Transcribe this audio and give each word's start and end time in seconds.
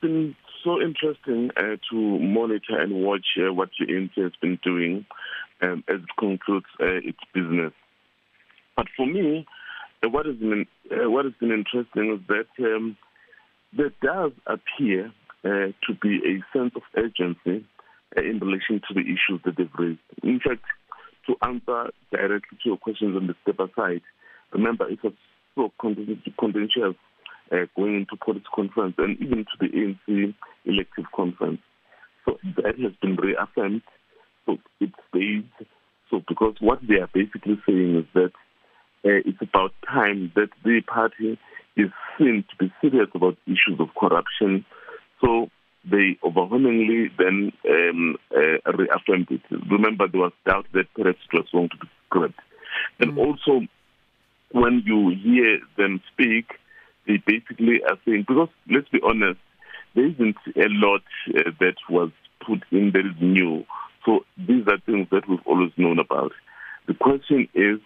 been 0.00 0.34
so 0.64 0.80
interesting 0.80 1.50
uh, 1.56 1.76
to 1.90 2.18
monitor 2.18 2.78
and 2.78 2.92
watch 3.04 3.26
uh, 3.38 3.52
what 3.52 3.70
ANC 3.80 4.14
has 4.16 4.32
been 4.40 4.58
doing 4.62 5.06
um, 5.62 5.84
as 5.88 5.96
it 5.96 6.16
concludes 6.18 6.66
uh, 6.80 6.86
its 6.86 7.18
business. 7.34 7.72
But 8.76 8.86
for 8.96 9.06
me, 9.06 9.46
uh, 10.04 10.08
what 10.08 10.26
has 10.26 10.36
been 10.36 10.66
uh, 10.90 11.10
what 11.10 11.24
has 11.24 11.34
been 11.40 11.52
interesting 11.52 12.18
is 12.18 12.20
that 12.28 12.64
um, 12.64 12.96
there 13.76 13.92
does 14.02 14.32
appear 14.46 15.12
to 15.44 15.94
be 16.02 16.18
a 16.26 16.58
sense 16.58 16.72
of 16.76 16.82
urgency 16.94 17.64
in 18.16 18.38
relation 18.38 18.82
to 18.86 18.94
the 18.94 19.00
issues 19.00 19.40
that 19.46 19.56
they've 19.56 19.70
raised. 19.78 20.00
In 20.22 20.40
fact, 20.40 20.62
to 21.26 21.36
answer 21.42 21.90
directly 22.10 22.58
to 22.62 22.68
your 22.68 22.76
questions 22.76 23.16
on 23.16 23.28
the 23.28 23.34
step 23.42 23.58
aside, 23.60 24.02
remember 24.52 24.88
it 24.90 25.02
was 25.02 25.14
so 25.54 25.72
contentious 25.80 26.96
uh, 27.52 27.66
going 27.76 27.94
into 27.96 28.16
policy 28.16 28.44
conference 28.54 28.94
and 28.98 29.18
even 29.20 29.44
to 29.44 29.56
the 29.60 29.68
ANC 29.68 30.34
elective 30.64 31.04
conference. 31.14 31.60
So 32.24 32.38
that 32.56 32.78
has 32.78 32.92
been 33.00 33.16
reaffirmed. 33.16 33.82
So 34.46 34.58
it 34.80 34.90
stays. 35.08 35.44
So 36.10 36.22
because 36.26 36.56
what 36.60 36.80
they 36.86 36.96
are 36.96 37.10
basically 37.12 37.60
saying 37.66 37.96
is 37.96 38.06
that 38.14 38.32
uh, 39.04 39.22
it's 39.24 39.40
about 39.40 39.72
time 39.86 40.32
that 40.34 40.48
the 40.64 40.80
party 40.86 41.38
is 41.76 41.90
seen 42.18 42.44
to 42.50 42.56
be 42.56 42.72
serious 42.80 43.08
about 43.14 43.36
issues 43.46 43.78
of 43.78 43.88
corruption. 43.98 44.64
So 45.20 45.48
they 45.90 46.18
overwhelmingly 46.24 47.10
then 47.16 47.52
um, 47.68 48.16
uh, 48.34 48.72
reaffirmed 48.72 49.28
it. 49.30 49.42
Remember, 49.70 50.08
there 50.08 50.20
was 50.20 50.32
doubt 50.46 50.66
that 50.72 50.92
perhaps 50.94 51.18
it 51.32 51.36
was 51.36 51.46
going 51.52 51.68
to 51.70 51.76
be 51.76 51.88
scrapped. 52.06 52.40
And 53.00 53.12
mm. 53.12 53.18
also, 53.18 53.66
when 54.52 54.82
you 54.84 55.10
hear 55.10 55.60
them 55.76 56.00
speak, 56.12 56.46
they 57.08 57.16
basically 57.26 57.82
are 57.82 57.98
saying, 58.04 58.26
because 58.28 58.50
let's 58.70 58.88
be 58.90 59.00
honest, 59.02 59.40
there 59.94 60.06
isn't 60.06 60.36
a 60.54 60.68
lot 60.68 61.02
uh, 61.34 61.50
that 61.58 61.76
was 61.90 62.10
put 62.46 62.62
in 62.70 62.92
that 62.92 63.06
is 63.06 63.20
new. 63.20 63.64
So 64.04 64.24
these 64.36 64.64
are 64.68 64.78
things 64.86 65.08
that 65.10 65.28
we've 65.28 65.44
always 65.44 65.72
known 65.76 65.98
about. 65.98 66.32
The 66.86 66.94
question 66.94 67.48
is, 67.54 67.80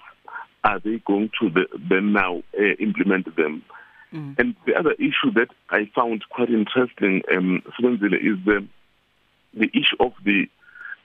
are 0.64 0.78
they 0.78 1.00
going 1.06 1.30
to 1.40 1.48
the, 1.50 1.66
then 1.88 2.12
now 2.12 2.42
uh, 2.58 2.74
implement 2.78 3.34
them? 3.36 3.64
Mm. 4.12 4.38
And 4.38 4.56
the 4.66 4.74
other 4.74 4.92
issue 4.92 5.32
that 5.34 5.48
I 5.70 5.90
found 5.94 6.24
quite 6.28 6.50
interesting, 6.50 7.22
um, 7.34 7.62
is 7.66 8.38
the 8.44 8.66
the 9.54 9.68
issue 9.74 9.96
of 10.00 10.12
the 10.24 10.48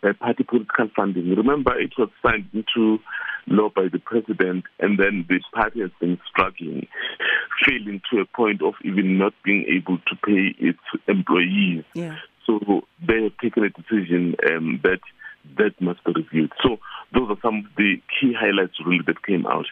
uh, 0.04 0.14
party 0.14 0.44
political 0.44 0.90
funding. 0.96 1.36
Remember, 1.36 1.78
it 1.80 1.94
was 1.98 2.10
signed 2.24 2.50
into 2.54 3.00
law 3.48 3.70
by 3.70 3.88
the 3.92 4.00
president, 4.00 4.66
and 4.80 5.00
then 5.00 5.26
the 5.28 5.40
party 5.54 5.82
has 5.82 5.92
been 6.00 6.20
struggling, 6.30 6.88
failing 7.66 8.02
to 8.12 8.20
a 8.20 8.26
point 8.26 8.62
of 8.62 8.74
even 8.84 9.18
not 9.18 9.34
being 9.44 9.66
able 9.70 9.98
to 9.98 10.16
pay 10.26 10.56
its 10.60 10.80
employees. 11.08 11.84
Yeah. 11.94 12.16
So 12.46 12.60
they 13.06 13.24
have 13.24 13.38
taken 13.42 13.64
a 13.64 13.70
decision 13.70 14.36
um, 14.50 14.80
that 14.84 15.00
that 15.58 15.80
must 15.80 16.04
be 16.04 16.14
reviewed. 16.14 16.52
So 16.64 16.78
those 17.14 17.30
are 17.30 17.38
some 17.42 17.60
of 17.60 17.76
the 17.78 18.02
key 18.20 18.34
highlights 18.38 18.74
really 18.86 19.02
that 19.08 19.24
came 19.26 19.46
out. 19.46 19.66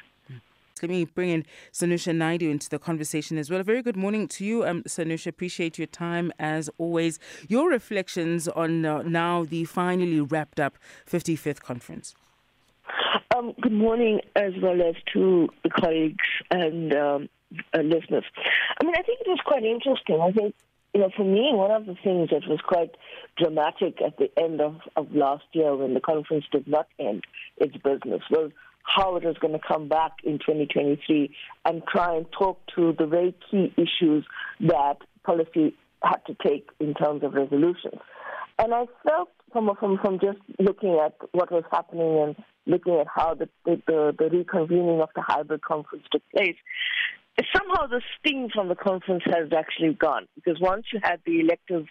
Let 0.82 0.90
me 0.90 1.06
bring 1.06 1.30
in 1.30 1.46
Sanusha 1.72 2.14
Naidu 2.14 2.50
into 2.50 2.70
the 2.70 2.78
conversation 2.78 3.38
as 3.38 3.50
well. 3.50 3.62
A 3.62 3.64
very 3.64 3.82
good 3.82 3.96
morning 3.96 4.28
to 4.28 4.46
you, 4.46 4.66
um, 4.66 4.84
Sanusha. 4.84 5.28
Appreciate 5.28 5.78
your 5.78 5.88
time 5.88 6.34
as 6.38 6.70
always. 6.78 7.18
Your 7.48 7.70
reflections 7.70 8.50
on 8.50 8.86
uh, 8.86 9.02
now 9.04 9.46
the 9.46 9.64
finally 9.64 10.20
wrapped 10.20 10.60
up 10.60 10.78
55th 11.10 11.62
conference. 11.62 12.14
Um, 13.36 13.54
good 13.62 13.72
morning, 13.72 14.20
as 14.36 14.52
well 14.62 14.82
as 14.82 14.96
to 15.14 15.48
the 15.64 15.70
colleagues 15.70 16.26
and 16.52 16.94
um, 16.94 17.30
uh, 17.74 17.82
listeners. 17.82 18.24
I 18.80 18.84
mean, 18.84 18.96
I 18.98 19.02
think 19.02 19.22
it 19.22 19.28
was 19.28 19.40
quite 19.46 19.64
interesting. 19.64 20.22
I 20.22 20.32
think 20.32 20.56
you 20.96 21.02
know, 21.02 21.10
for 21.18 21.26
me, 21.26 21.52
one 21.52 21.72
of 21.72 21.86
the 21.88 21.96
things 22.06 22.30
that 22.30 22.48
was 22.48 22.62
quite 22.66 22.92
dramatic 23.38 24.02
at 24.02 24.18
the 24.18 24.32
end 24.42 24.62
of, 24.62 24.78
of 24.96 25.14
last 25.14 25.44
year 25.52 25.76
when 25.76 25.94
the 25.94 26.00
conference 26.00 26.46
did 26.54 26.66
not 26.70 26.88
end 26.98 27.26
its 27.58 27.76
business 27.76 28.22
was 28.32 28.52
how 28.84 29.18
it 29.18 29.26
was 29.26 29.36
going 29.42 29.52
to 29.52 29.60
come 29.60 29.90
back 29.90 30.14
in 30.24 30.40
2023 30.40 31.36
and 31.66 31.84
try 31.92 32.16
and 32.16 32.26
talk 32.32 32.62
to 32.76 32.96
the 32.98 33.06
very 33.06 33.36
key 33.52 33.74
issues 33.76 34.26
that 34.62 34.98
policy 35.26 35.76
had 36.02 36.20
to 36.28 36.36
take 36.48 36.70
in 36.80 36.94
terms 36.94 37.24
of 37.24 37.34
resolutions. 37.34 38.00
And 38.58 38.74
I 38.74 38.86
felt 39.04 39.32
from, 39.52 39.70
from, 39.78 39.98
from 39.98 40.20
just 40.20 40.40
looking 40.60 40.98
at 41.04 41.16
what 41.34 41.52
was 41.52 41.66
happening 41.72 42.20
and 42.20 42.36
looking 42.66 42.96
at 42.96 43.08
how 43.14 43.34
the, 43.34 43.50
the, 43.66 44.16
the 44.18 44.30
reconvening 44.30 45.02
of 45.02 45.10
the 45.14 45.22
hybrid 45.22 45.62
conference 45.62 46.06
took 46.10 46.22
place, 46.34 46.56
somehow 47.56 47.88
the 47.88 48.02
sting 48.18 48.50
from 48.54 48.70
the 48.70 48.76
conference 48.76 49.24
has 49.26 49.52
actually 49.56 49.94
gone 49.94 50.28
because 50.36 50.60
once 50.60 50.86
you 50.94 51.00
had 51.04 51.20
the 51.26 51.40
elective, 51.40 51.86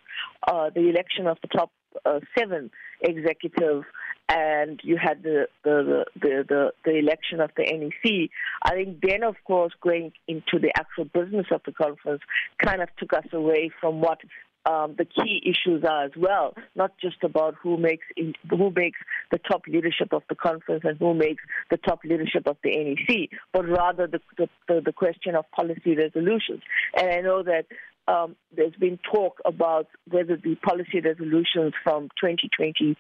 uh, 0.46 0.70
the 0.74 0.88
election 0.88 1.26
of 1.26 1.38
the 1.42 1.48
top 1.48 1.70
uh, 2.04 2.20
seven 2.36 2.70
executive 3.00 3.84
and 4.28 4.80
you 4.82 4.96
had 4.96 5.22
the 5.22 5.46
the, 5.64 6.04
the 6.20 6.44
the 6.48 6.72
the 6.84 6.96
election 6.96 7.40
of 7.40 7.50
the 7.56 7.62
NEC, 7.62 8.30
I 8.62 8.74
think 8.74 9.00
then 9.02 9.22
of 9.22 9.36
course 9.44 9.72
going 9.82 10.12
into 10.26 10.58
the 10.58 10.72
actual 10.78 11.04
business 11.04 11.46
of 11.52 11.60
the 11.66 11.72
conference 11.72 12.22
kind 12.64 12.80
of 12.80 12.88
took 12.98 13.12
us 13.12 13.26
away 13.32 13.70
from 13.80 14.00
what 14.00 14.20
um, 14.66 14.94
the 14.96 15.04
key 15.04 15.42
issues 15.44 15.84
are 15.84 16.04
as 16.04 16.12
well, 16.16 16.54
not 16.74 16.92
just 16.98 17.22
about 17.22 17.54
who 17.62 17.76
makes 17.76 18.06
in, 18.16 18.34
who 18.48 18.70
makes 18.70 18.98
the 19.30 19.38
top 19.38 19.62
leadership 19.66 20.12
of 20.12 20.22
the 20.28 20.34
conference 20.34 20.82
and 20.84 20.98
who 20.98 21.14
makes 21.14 21.42
the 21.70 21.76
top 21.76 22.00
leadership 22.04 22.46
of 22.46 22.56
the 22.62 22.70
NEC, 22.70 23.28
but 23.52 23.68
rather 23.68 24.06
the 24.06 24.20
the, 24.38 24.80
the 24.80 24.92
question 24.92 25.34
of 25.34 25.44
policy 25.50 25.94
resolutions. 25.96 26.62
And 26.96 27.10
I 27.10 27.20
know 27.20 27.42
that 27.42 27.66
um, 28.06 28.36
there's 28.54 28.74
been 28.74 28.98
talk 29.10 29.40
about 29.44 29.88
whether 30.10 30.36
the 30.36 30.56
policy 30.56 31.00
resolutions 31.00 31.72
from 31.82 32.08
2020 32.20 32.96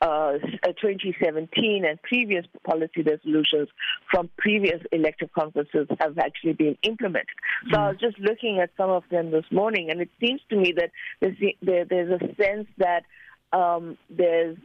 uh, 0.00 0.32
2017 0.64 1.84
and 1.84 2.00
previous 2.02 2.44
policy 2.64 3.02
resolutions 3.02 3.68
from 4.10 4.28
previous 4.36 4.82
elective 4.92 5.32
conferences 5.32 5.86
have 5.98 6.18
actually 6.18 6.52
been 6.52 6.76
implemented. 6.82 7.28
So 7.70 7.78
mm. 7.78 7.80
I 7.80 7.88
was 7.90 7.98
just 7.98 8.18
looking 8.18 8.58
at 8.60 8.70
some 8.76 8.90
of 8.90 9.04
them 9.10 9.30
this 9.30 9.46
morning, 9.50 9.90
and 9.90 10.00
it 10.00 10.10
seems 10.20 10.40
to 10.50 10.56
me 10.56 10.74
that 10.76 10.90
there's, 11.20 11.36
there, 11.62 11.84
there's 11.84 12.20
a 12.20 12.34
sense 12.42 12.68
that 12.78 13.04
um, 13.52 13.96
there's 14.10 14.58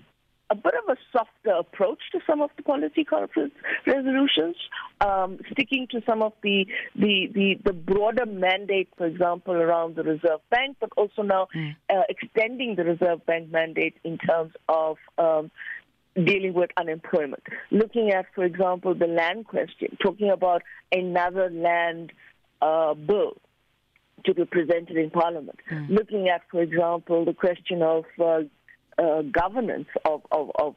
a 0.51 0.55
bit 0.55 0.73
of 0.83 0.95
a 0.95 0.99
softer 1.13 1.57
approach 1.57 1.99
to 2.11 2.19
some 2.27 2.41
of 2.41 2.49
the 2.57 2.63
policy 2.63 3.05
conference 3.05 3.53
resolutions, 3.87 4.57
um, 4.99 5.39
sticking 5.51 5.87
to 5.89 6.01
some 6.05 6.21
of 6.21 6.33
the, 6.43 6.65
the, 6.95 7.29
the, 7.33 7.55
the, 7.63 7.71
broader 7.71 8.25
mandate, 8.25 8.89
for 8.97 9.05
example, 9.05 9.53
around 9.53 9.95
the 9.95 10.03
Reserve 10.03 10.41
Bank, 10.49 10.75
but 10.81 10.89
also 10.97 11.21
now 11.21 11.47
mm. 11.55 11.73
uh, 11.89 12.01
extending 12.09 12.75
the 12.75 12.83
Reserve 12.83 13.25
Bank 13.25 13.49
mandate 13.49 13.95
in 14.03 14.17
terms 14.17 14.51
of 14.67 14.97
um, 15.17 15.49
dealing 16.15 16.53
with 16.53 16.69
unemployment. 16.75 17.43
Looking 17.71 18.11
at, 18.11 18.25
for 18.35 18.43
example, 18.43 18.93
the 18.93 19.07
land 19.07 19.47
question, 19.47 19.97
talking 20.03 20.29
about 20.29 20.63
another 20.91 21.49
land 21.49 22.11
uh, 22.61 22.93
bill 22.93 23.37
to 24.25 24.33
be 24.33 24.43
presented 24.43 24.97
in 24.97 25.09
Parliament. 25.09 25.59
Mm. 25.71 25.89
Looking 25.89 26.27
at, 26.27 26.41
for 26.51 26.61
example, 26.61 27.23
the 27.23 27.33
question 27.33 27.81
of 27.81 28.03
uh, 28.21 28.41
uh, 28.97 29.21
governance 29.23 29.87
of, 30.05 30.21
of, 30.31 30.51
of 30.55 30.75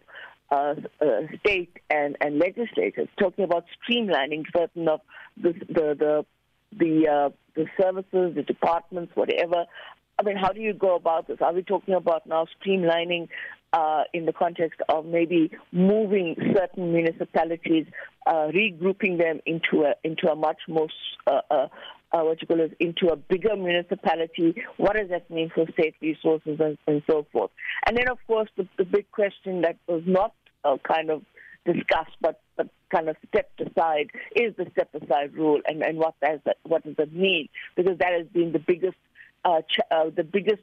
uh, 0.50 0.74
uh, 1.00 1.06
state 1.40 1.72
and, 1.90 2.16
and 2.20 2.38
legislators, 2.38 3.08
talking 3.18 3.44
about 3.44 3.64
streamlining 3.76 4.44
certain 4.54 4.88
of 4.88 5.00
the 5.36 5.52
the 5.68 5.96
the 5.98 6.26
the, 6.76 7.08
uh, 7.08 7.30
the 7.54 7.66
services, 7.80 8.34
the 8.34 8.42
departments, 8.42 9.12
whatever. 9.14 9.64
I 10.18 10.22
mean, 10.22 10.36
how 10.36 10.50
do 10.50 10.60
you 10.60 10.72
go 10.74 10.96
about 10.96 11.26
this? 11.26 11.38
Are 11.40 11.52
we 11.52 11.62
talking 11.62 11.94
about 11.94 12.26
now 12.26 12.46
streamlining 12.60 13.28
uh, 13.72 14.02
in 14.12 14.26
the 14.26 14.32
context 14.32 14.80
of 14.88 15.04
maybe 15.04 15.50
moving 15.72 16.36
certain 16.54 16.92
municipalities, 16.92 17.86
uh, 18.26 18.48
regrouping 18.54 19.18
them 19.18 19.40
into 19.46 19.84
a 19.84 19.94
into 20.04 20.28
a 20.28 20.36
much 20.36 20.58
more 20.68 20.88
uh, 21.26 21.66
uh, 22.14 22.22
what 22.22 22.40
you 22.40 22.46
call 22.46 22.60
it, 22.60 22.76
into 22.78 23.08
a 23.08 23.16
bigger 23.16 23.56
municipality. 23.56 24.54
What 24.76 24.94
does 24.94 25.08
that 25.10 25.28
mean 25.30 25.50
for 25.54 25.66
state 25.72 25.96
resources 26.00 26.60
and, 26.60 26.78
and 26.86 27.02
so 27.10 27.26
forth? 27.32 27.50
And 27.86 27.96
then, 27.96 28.08
of 28.08 28.18
course, 28.26 28.48
the, 28.56 28.68
the 28.78 28.84
big 28.84 29.10
question 29.10 29.62
that 29.62 29.76
was 29.88 30.02
not 30.06 30.32
uh, 30.64 30.76
kind 30.86 31.10
of 31.10 31.22
discussed, 31.66 32.16
but, 32.20 32.40
but 32.56 32.68
kind 32.94 33.08
of 33.08 33.16
stepped 33.28 33.60
aside, 33.60 34.10
is 34.36 34.54
the 34.56 34.66
step 34.72 34.90
aside 34.94 35.34
rule, 35.34 35.60
and, 35.66 35.82
and 35.82 35.98
what 35.98 36.14
does 36.22 36.38
that 36.44 36.58
what 36.62 36.84
does 36.84 36.94
it 36.98 37.12
mean? 37.12 37.48
Because 37.74 37.98
that 37.98 38.12
has 38.12 38.26
been 38.28 38.52
the 38.52 38.58
biggest 38.60 38.96
uh, 39.44 39.62
ch- 39.62 39.80
uh, 39.90 40.10
the 40.14 40.24
biggest 40.24 40.62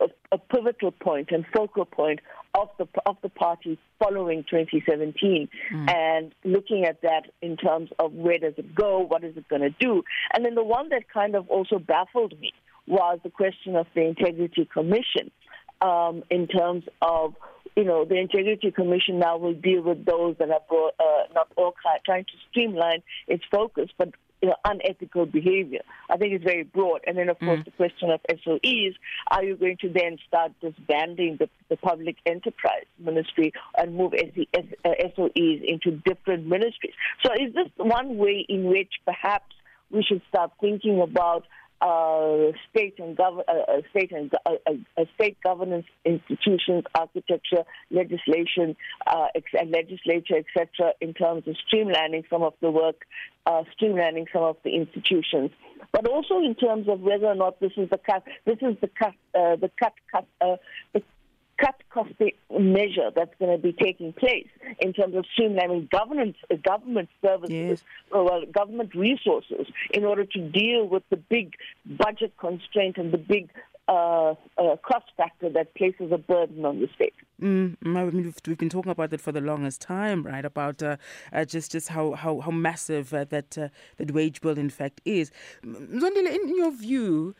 a, 0.00 0.06
a, 0.32 0.38
pivotal 0.38 0.90
point 0.90 1.30
and 1.30 1.44
focal 1.54 1.84
point 1.84 2.20
of 2.54 2.68
the 2.78 2.86
of 3.06 3.16
the 3.22 3.28
party 3.28 3.78
following 3.98 4.44
2017, 4.50 5.48
mm. 5.72 5.94
and 5.94 6.34
looking 6.44 6.84
at 6.84 7.00
that 7.02 7.22
in 7.42 7.56
terms 7.56 7.90
of 7.98 8.12
where 8.12 8.38
does 8.38 8.54
it 8.56 8.74
go, 8.74 9.00
what 9.00 9.24
is 9.24 9.36
it 9.36 9.48
going 9.48 9.62
to 9.62 9.74
do, 9.80 10.02
and 10.34 10.44
then 10.44 10.54
the 10.54 10.64
one 10.64 10.88
that 10.90 11.08
kind 11.12 11.34
of 11.34 11.48
also 11.48 11.78
baffled 11.78 12.38
me 12.40 12.52
was 12.86 13.18
the 13.22 13.30
question 13.30 13.76
of 13.76 13.86
the 13.94 14.02
Integrity 14.02 14.68
Commission, 14.72 15.30
um, 15.80 16.22
in 16.30 16.46
terms 16.46 16.84
of 17.02 17.34
you 17.76 17.84
know 17.84 18.04
the 18.04 18.16
Integrity 18.16 18.70
Commission 18.70 19.18
now 19.18 19.36
will 19.36 19.54
deal 19.54 19.82
with 19.82 20.04
those 20.04 20.36
that 20.38 20.50
are 20.50 20.62
brought, 20.68 20.94
uh, 20.98 21.32
not 21.34 21.48
all 21.56 21.74
trying 22.04 22.24
to 22.24 22.32
streamline 22.50 23.02
its 23.28 23.44
focus, 23.50 23.88
but 23.98 24.08
you 24.46 24.52
know, 24.52 24.56
unethical 24.64 25.26
behavior. 25.26 25.80
I 26.08 26.16
think 26.16 26.34
it's 26.34 26.44
very 26.44 26.62
broad. 26.62 27.00
And 27.06 27.18
then, 27.18 27.28
of 27.28 27.38
course, 27.40 27.60
mm. 27.60 27.64
the 27.64 27.70
question 27.72 28.10
of 28.10 28.20
SOEs: 28.44 28.94
Are 29.30 29.42
you 29.42 29.56
going 29.56 29.76
to 29.80 29.88
then 29.88 30.18
start 30.26 30.52
disbanding 30.60 31.38
the, 31.38 31.48
the 31.68 31.76
public 31.76 32.16
enterprise 32.24 32.86
ministry 32.98 33.52
and 33.76 33.96
move 33.96 34.12
SOEs 34.12 34.46
uh, 34.84 34.90
into 35.34 35.90
different 36.04 36.46
ministries? 36.46 36.94
So, 37.24 37.32
is 37.32 37.54
this 37.54 37.68
one 37.76 38.18
way 38.18 38.46
in 38.48 38.64
which 38.64 38.92
perhaps 39.04 39.52
we 39.90 40.02
should 40.02 40.22
start 40.28 40.52
thinking 40.60 41.00
about 41.00 41.44
uh, 41.80 42.52
state 42.70 42.94
and 42.98 43.16
gov- 43.16 43.44
uh, 43.48 43.72
uh 43.72 43.80
state 43.90 44.12
and 44.12 44.32
uh, 44.46 44.52
uh, 44.66 45.04
state 45.14 45.36
governance 45.42 45.86
institutions, 46.04 46.84
architecture, 46.94 47.64
legislation, 47.90 48.76
ex- 49.34 49.66
legislature, 49.68 50.36
etc., 50.36 50.92
in 51.00 51.12
terms 51.14 51.44
of 51.46 51.54
streamlining 51.68 52.24
some 52.30 52.42
of 52.42 52.54
the 52.60 52.70
work, 52.70 53.02
streamlining 53.46 54.26
some 54.32 54.42
of 54.42 54.56
the 54.64 54.74
institutions, 54.74 55.50
but 55.92 56.06
also 56.06 56.38
in 56.38 56.54
terms 56.54 56.88
of 56.88 57.00
whether 57.00 57.26
or 57.26 57.34
not 57.34 57.60
this 57.60 57.72
is 57.76 57.88
the 57.90 57.98
cut, 57.98 58.22
this 58.44 58.58
is 58.62 58.76
the 58.80 58.88
cut, 58.88 59.14
the 59.34 59.70
cut, 59.78 59.92
cut, 60.10 60.26
the 60.40 61.02
cut 61.58 61.82
cost 61.90 62.10
measure 62.58 63.10
that's 63.14 63.34
going 63.38 63.56
to 63.56 63.62
be 63.62 63.72
taking 63.72 64.12
place 64.12 64.48
in 64.80 64.92
terms 64.92 65.14
of 65.14 65.24
streamlining 65.38 65.90
government 65.90 66.36
uh, 66.50 66.56
government 66.62 67.08
services, 67.22 67.82
yes. 67.82 67.82
well, 68.10 68.42
government 68.52 68.94
resources, 68.94 69.66
in 69.92 70.04
order 70.04 70.24
to 70.24 70.38
deal 70.50 70.86
with 70.86 71.02
the 71.10 71.16
big 71.16 71.54
budget 71.86 72.32
constraint 72.38 72.96
and 72.98 73.12
the 73.12 73.18
big 73.18 73.50
uh, 73.88 74.34
cost 74.82 75.06
factor 75.16 75.48
that 75.50 75.74
places 75.74 76.10
a 76.12 76.18
burden 76.18 76.64
on 76.64 76.80
the 76.80 76.88
state. 76.94 77.14
Mm, 77.40 77.76
I 77.84 77.88
mean, 77.88 78.24
we've, 78.24 78.36
we've, 78.46 78.58
been 78.58 78.70
talking 78.70 78.90
about 78.90 79.10
that 79.10 79.20
for 79.20 79.30
the 79.30 79.40
longest 79.40 79.80
time, 79.80 80.22
right? 80.22 80.44
About 80.44 80.82
uh, 80.82 80.96
uh, 81.32 81.44
just 81.44 81.72
just 81.72 81.88
how 81.88 82.12
how, 82.12 82.40
how 82.40 82.50
massive 82.50 83.12
uh, 83.12 83.24
that 83.24 83.58
uh, 83.58 83.68
that 83.98 84.10
wage 84.12 84.40
bill 84.40 84.58
in 84.58 84.70
fact 84.70 85.00
is. 85.04 85.30
Zondile, 85.64 86.34
in 86.34 86.56
your 86.56 86.72
view, 86.72 87.34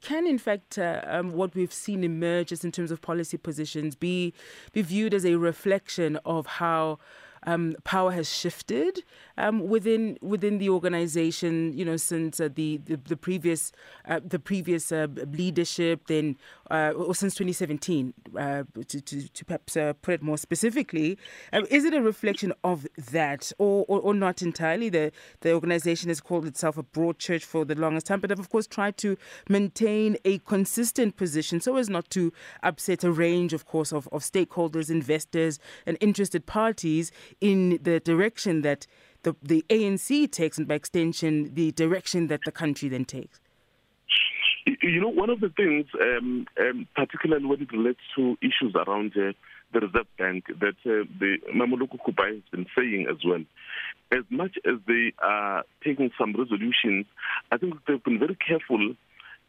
can 0.00 0.26
in 0.26 0.38
fact 0.38 0.78
um, 0.78 1.32
what 1.32 1.54
we've 1.54 1.72
seen 1.72 2.02
emerge 2.04 2.48
just 2.48 2.64
in 2.64 2.72
terms 2.72 2.90
of 2.90 3.02
policy 3.02 3.36
positions 3.36 3.94
be 3.94 4.32
be 4.72 4.82
viewed 4.82 5.12
as 5.12 5.24
a 5.26 5.36
reflection 5.36 6.16
of 6.24 6.46
how 6.46 6.98
um, 7.46 7.76
power 7.84 8.12
has 8.12 8.32
shifted 8.32 9.04
um, 9.38 9.68
within 9.68 10.18
within 10.20 10.58
the 10.58 10.68
organization. 10.68 11.72
You 11.76 11.84
know, 11.84 11.96
since 11.96 12.40
uh, 12.40 12.48
the, 12.54 12.78
the, 12.78 12.96
the 12.96 13.16
previous 13.16 13.72
uh, 14.06 14.20
the 14.24 14.38
previous 14.38 14.92
uh, 14.92 15.06
leadership, 15.32 16.06
then 16.06 16.36
uh, 16.70 16.92
or 16.96 17.14
since 17.14 17.34
2017, 17.34 18.14
uh, 18.38 18.64
to, 18.88 19.00
to, 19.00 19.28
to 19.28 19.44
perhaps 19.44 19.76
uh, 19.76 19.92
put 20.02 20.14
it 20.14 20.22
more 20.22 20.38
specifically, 20.38 21.18
um, 21.52 21.66
is 21.70 21.84
it 21.84 21.94
a 21.94 22.02
reflection 22.02 22.52
of 22.62 22.86
that, 22.96 23.52
or, 23.58 23.84
or, 23.88 24.00
or 24.00 24.14
not 24.14 24.42
entirely? 24.42 24.88
The 24.88 25.12
the 25.40 25.52
organization 25.52 26.08
has 26.08 26.20
called 26.20 26.46
itself 26.46 26.78
a 26.78 26.82
broad 26.82 27.18
church 27.18 27.44
for 27.44 27.64
the 27.64 27.74
longest 27.74 28.06
time, 28.06 28.20
but 28.20 28.30
have 28.30 28.38
of 28.38 28.50
course 28.50 28.66
tried 28.66 28.96
to 28.98 29.16
maintain 29.48 30.16
a 30.24 30.38
consistent 30.38 31.16
position 31.16 31.60
so 31.60 31.76
as 31.76 31.88
not 31.88 32.08
to 32.10 32.32
upset 32.62 33.04
a 33.04 33.12
range, 33.12 33.52
of 33.52 33.66
course, 33.66 33.92
of, 33.92 34.08
of 34.12 34.22
stakeholders, 34.22 34.90
investors, 34.90 35.58
and 35.86 35.96
interested 36.00 36.46
parties 36.46 37.10
in 37.40 37.78
the 37.82 38.00
direction 38.00 38.62
that 38.62 38.86
the, 39.24 39.34
the 39.42 39.64
ANC 39.68 40.30
takes, 40.30 40.58
and 40.58 40.68
by 40.68 40.74
extension, 40.74 41.54
the 41.54 41.72
direction 41.72 42.28
that 42.28 42.40
the 42.44 42.52
country 42.52 42.88
then 42.88 43.04
takes? 43.04 43.40
You 44.82 45.00
know, 45.00 45.08
one 45.08 45.28
of 45.28 45.40
the 45.40 45.50
things, 45.50 45.86
um, 46.00 46.46
um, 46.58 46.88
particularly 46.94 47.44
when 47.44 47.60
it 47.60 47.72
relates 47.72 48.00
to 48.16 48.38
issues 48.40 48.74
around 48.74 49.12
uh, 49.16 49.32
the 49.72 49.80
Reserve 49.80 50.06
Bank, 50.16 50.46
that 50.60 50.76
uh, 50.86 51.04
the 51.18 51.36
Kubayi 51.46 52.34
has 52.34 52.50
been 52.50 52.66
saying 52.76 53.06
as 53.10 53.18
well, 53.26 53.44
as 54.10 54.24
much 54.30 54.56
as 54.64 54.76
they 54.86 55.12
are 55.18 55.64
taking 55.82 56.10
some 56.18 56.34
resolutions, 56.34 57.06
I 57.50 57.58
think 57.58 57.74
they've 57.86 58.02
been 58.02 58.18
very 58.18 58.36
careful, 58.36 58.94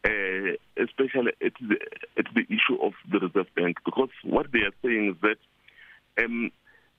uh, 0.04 0.82
especially 0.82 1.32
at 1.44 1.52
the, 1.60 1.76
at 2.18 2.26
the 2.34 2.42
issue 2.48 2.76
of 2.82 2.92
the 3.10 3.20
Reserve 3.20 3.54
Bank, 3.54 3.78
because 3.84 4.10
what 4.22 4.52
they 4.52 4.60
are 4.60 4.74
saying 4.82 5.14
is 5.14 5.16
that 5.22 6.24
um, 6.24 6.50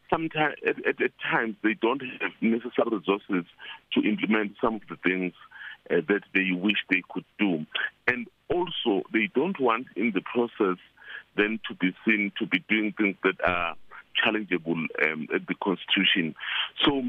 sometimes 0.09 0.55
at, 0.65 0.77
at, 0.85 1.01
at, 1.01 1.11
times 1.31 1.55
they 1.63 1.73
don't 1.81 2.01
have 2.21 2.31
necessary 2.41 2.97
resources 2.97 3.45
to 3.93 4.01
implement 4.07 4.53
some 4.61 4.75
of 4.75 4.81
the 4.89 4.97
things 4.97 5.33
uh, 5.89 6.01
that 6.07 6.21
they 6.33 6.51
wish 6.51 6.77
they 6.89 7.03
could 7.09 7.25
do, 7.39 7.65
and 8.07 8.27
also 8.49 9.03
they 9.13 9.29
don't 9.33 9.59
want 9.59 9.87
in 9.95 10.11
the 10.13 10.21
process 10.21 10.77
then 11.35 11.59
to 11.67 11.75
be 11.75 11.93
seen 12.05 12.31
to 12.39 12.45
be 12.45 12.63
doing 12.67 12.93
things 12.97 13.15
that 13.23 13.39
are 13.43 13.75
challengeable 14.23 14.85
um, 15.03 15.27
at 15.33 15.47
the 15.47 15.55
constitution. 15.63 16.35
So. 16.83 17.03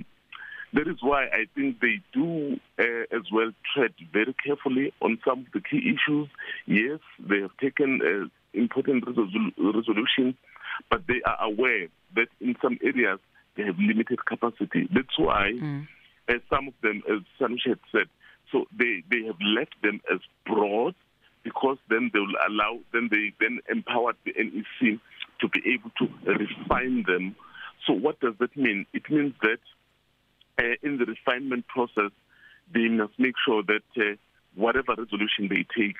That 0.74 0.86
is 0.86 0.96
why 1.00 1.24
I 1.28 1.46
think 1.54 1.80
they 1.80 2.02
do 2.12 2.60
uh, 2.78 3.16
as 3.16 3.22
well 3.32 3.52
tread 3.74 3.94
very 4.12 4.34
carefully 4.34 4.92
on 5.00 5.18
some 5.26 5.46
of 5.46 5.46
the 5.54 5.62
key 5.62 5.96
issues. 5.96 6.28
Yes, 6.66 6.98
they 7.18 7.40
have 7.40 7.56
taken 7.56 8.02
uh, 8.02 8.28
important 8.52 9.06
resol- 9.06 9.54
resolutions 9.56 10.34
but 10.90 11.06
they 11.06 11.20
are 11.24 11.38
aware 11.42 11.88
that 12.14 12.28
in 12.40 12.56
some 12.62 12.78
areas 12.82 13.18
they 13.56 13.64
have 13.64 13.78
limited 13.78 14.24
capacity. 14.24 14.88
That's 14.92 15.18
why, 15.18 15.52
mm. 15.54 15.86
as 16.28 16.40
some 16.48 16.68
of 16.68 16.74
them, 16.82 17.02
as 17.10 17.20
Sanusha 17.40 17.70
had 17.70 17.80
said, 17.92 18.08
so 18.52 18.64
they, 18.76 19.02
they 19.10 19.26
have 19.26 19.36
left 19.40 19.74
them 19.82 20.00
as 20.12 20.20
broad 20.46 20.94
because 21.42 21.78
then 21.88 22.10
they 22.12 22.20
will 22.20 22.36
allow, 22.48 22.78
then 22.92 23.08
they 23.10 23.32
then 23.40 23.60
empower 23.70 24.12
the 24.24 24.32
NEC 24.36 24.98
to 25.40 25.48
be 25.48 25.60
able 25.74 25.90
to 25.98 26.08
refine 26.32 27.04
them. 27.06 27.36
So 27.86 27.92
what 27.92 28.20
does 28.20 28.34
that 28.40 28.56
mean? 28.56 28.86
It 28.92 29.10
means 29.10 29.34
that 29.42 29.60
uh, 30.58 30.74
in 30.82 30.98
the 30.98 31.04
refinement 31.04 31.66
process, 31.68 32.10
they 32.72 32.88
must 32.88 33.18
make 33.18 33.34
sure 33.46 33.62
that 33.62 33.82
uh, 33.96 34.16
whatever 34.54 34.94
resolution 34.96 35.48
they 35.48 35.64
take 35.76 35.96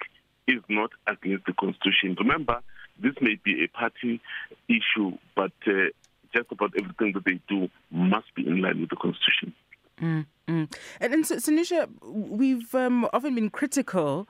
is 0.47 0.63
not 0.69 0.91
against 1.07 1.47
the 1.47 1.53
constitution. 1.53 2.17
Remember, 2.19 2.61
this 3.01 3.15
may 3.21 3.39
be 3.43 3.65
a 3.65 3.69
party 3.69 4.21
issue, 4.69 5.17
but 5.35 5.53
uh, 5.67 5.91
just 6.35 6.51
about 6.53 6.73
everything 6.79 7.13
that 7.15 7.25
they 7.25 7.41
do 7.49 7.69
must 7.91 8.35
be 8.35 8.47
in 8.47 8.61
line 8.61 8.81
with 8.81 8.91
the 8.91 8.97
constitution. 8.97 9.55
Mm, 10.01 10.27
mm. 10.49 10.73
And, 11.01 11.15
and 11.15 11.27
so, 11.27 11.37
Sanusha, 11.37 11.89
we've 12.03 12.75
um, 12.75 13.09
often 13.13 13.35
been 13.35 13.51
critical 13.51 14.29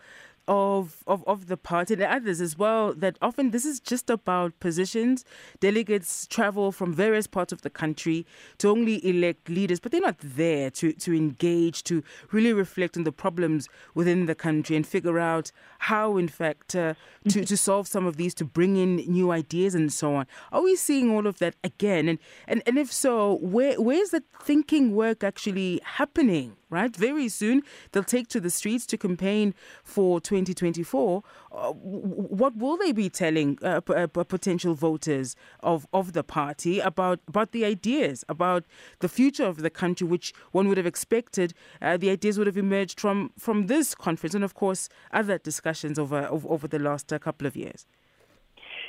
of, 0.49 1.05
of, 1.07 1.23
of 1.27 1.47
the 1.47 1.57
party 1.57 1.95
and 1.95 2.03
others 2.03 2.41
as 2.41 2.59
well 2.59 2.93
that 2.95 3.17
often 3.23 3.51
this 3.51 3.65
is 3.65 3.79
just 3.79 4.11
about 4.11 4.59
positions. 4.59 5.25
Delegates 5.61 6.27
travel 6.27 6.73
from 6.73 6.93
various 6.93 7.27
parts 7.27 7.53
of 7.53 7.63
the 7.63 7.71
country 7.71 8.27
to 8.57 8.69
only 8.69 9.07
elect 9.07 9.49
leaders, 9.49 9.79
but 9.79 9.93
they're 9.93 10.01
not 10.01 10.17
there 10.19 10.71
to, 10.71 10.93
to 10.95 11.15
engage, 11.15 11.85
to 11.85 12.03
really 12.33 12.53
reflect 12.53 12.97
on 12.97 13.05
the 13.05 13.13
problems 13.13 13.69
within 13.95 14.27
the 14.27 14.35
country 14.35 14.75
and 14.75 14.87
figure 14.87 15.19
out 15.19 15.53
how, 15.81 16.17
in 16.17 16.29
fact, 16.29 16.75
uh, 16.75 16.95
to, 17.29 17.45
to 17.45 17.57
solve 17.57 17.87
some 17.87 18.07
of 18.07 18.17
these, 18.17 18.35
to 18.35 18.45
bring 18.45 18.77
in 18.77 18.97
new 18.97 19.31
ideas 19.31 19.75
and 19.75 19.93
so 19.93 20.15
on. 20.15 20.27
Are 20.51 20.63
we 20.63 20.75
seeing 20.75 21.15
all 21.15 21.27
of 21.27 21.39
that 21.39 21.55
again? 21.63 22.09
And, 22.09 22.19
and, 22.47 22.63
and 22.67 22.79
if 22.79 22.91
so, 22.91 23.35
where, 23.43 23.81
where's 23.81 24.11
the 24.11 24.23
thinking 24.43 24.95
work 24.95 25.23
actually 25.23 25.81
happening? 25.85 26.57
Right? 26.71 26.95
Very 26.95 27.29
soon, 27.29 27.63
they'll 27.93 28.05
take 28.05 28.29
to 28.29 28.41
the 28.41 28.51
streets 28.51 28.87
to 28.87 28.97
campaign 28.97 29.55
for 29.83 30.21
2024. 30.21 31.23
Uh, 31.51 31.73
what 31.73 32.57
will 32.57 32.77
they 32.77 32.93
be 32.93 33.09
telling 33.09 33.59
uh, 33.63 33.81
p- 33.81 33.95
uh, 33.95 34.07
potential 34.07 34.75
voters 34.75 35.37
of, 35.61 35.87
of 35.93 36.13
the 36.13 36.23
party 36.23 36.81
about, 36.81 37.21
about 37.27 37.53
the 37.53 37.65
ideas, 37.65 38.25
about 38.29 38.65
the 39.01 39.09
future 39.09 39.45
of 39.45 39.59
the 39.59 39.71
country, 39.71 40.07
which 40.07 40.33
one 40.53 40.69
would 40.69 40.77
have 40.77 40.87
expected 40.87 41.55
uh, 41.81 41.97
the 41.97 42.11
ideas 42.11 42.39
would 42.39 42.47
have 42.47 42.57
emerged 42.57 43.01
from, 43.01 43.33
from 43.39 43.67
this 43.67 43.95
conference 43.95 44.35
and, 44.35 44.45
of 44.45 44.55
course, 44.55 44.89
other 45.13 45.39
discussions 45.39 45.99
over, 45.99 46.27
over, 46.27 46.49
over 46.49 46.69
the 46.69 46.79
last 46.79 47.13
uh, 47.13 47.19
couple 47.19 47.47
of 47.47 47.57
years? 47.57 47.87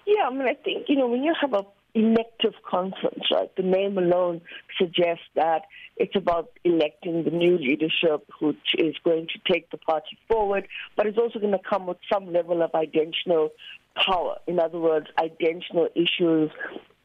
Yeah, 0.06 0.24
I 0.28 0.32
mean, 0.32 0.48
I 0.48 0.56
think, 0.56 0.90
you 0.90 0.96
know, 0.96 1.08
when 1.08 1.24
you 1.24 1.34
have 1.40 1.54
a 1.54 1.64
elective 1.96 2.54
conference, 2.70 3.24
right? 3.32 3.54
The 3.56 3.64
name 3.64 3.98
alone 3.98 4.42
suggests 4.78 5.24
that 5.36 5.64
it's 5.98 6.16
about 6.16 6.52
electing 6.64 7.24
the 7.24 7.32
new 7.32 7.58
leadership 7.58 8.28
which 8.40 8.76
is 8.78 8.96
going 9.04 9.28
to 9.28 9.52
take 9.52 9.70
the 9.72 9.78
party 9.78 10.18
forward, 10.28 10.68
but 10.96 11.08
it's 11.08 11.18
also 11.18 11.40
going 11.40 11.52
to 11.52 11.70
come 11.70 11.88
with 11.88 11.98
some 12.12 12.32
level 12.32 12.62
of 12.62 12.74
identitional 12.76 13.50
power. 13.96 14.38
In 14.48 14.60
other 14.60 14.80
words, 14.80 15.08
identitional 15.20 15.90
issues, 15.96 16.52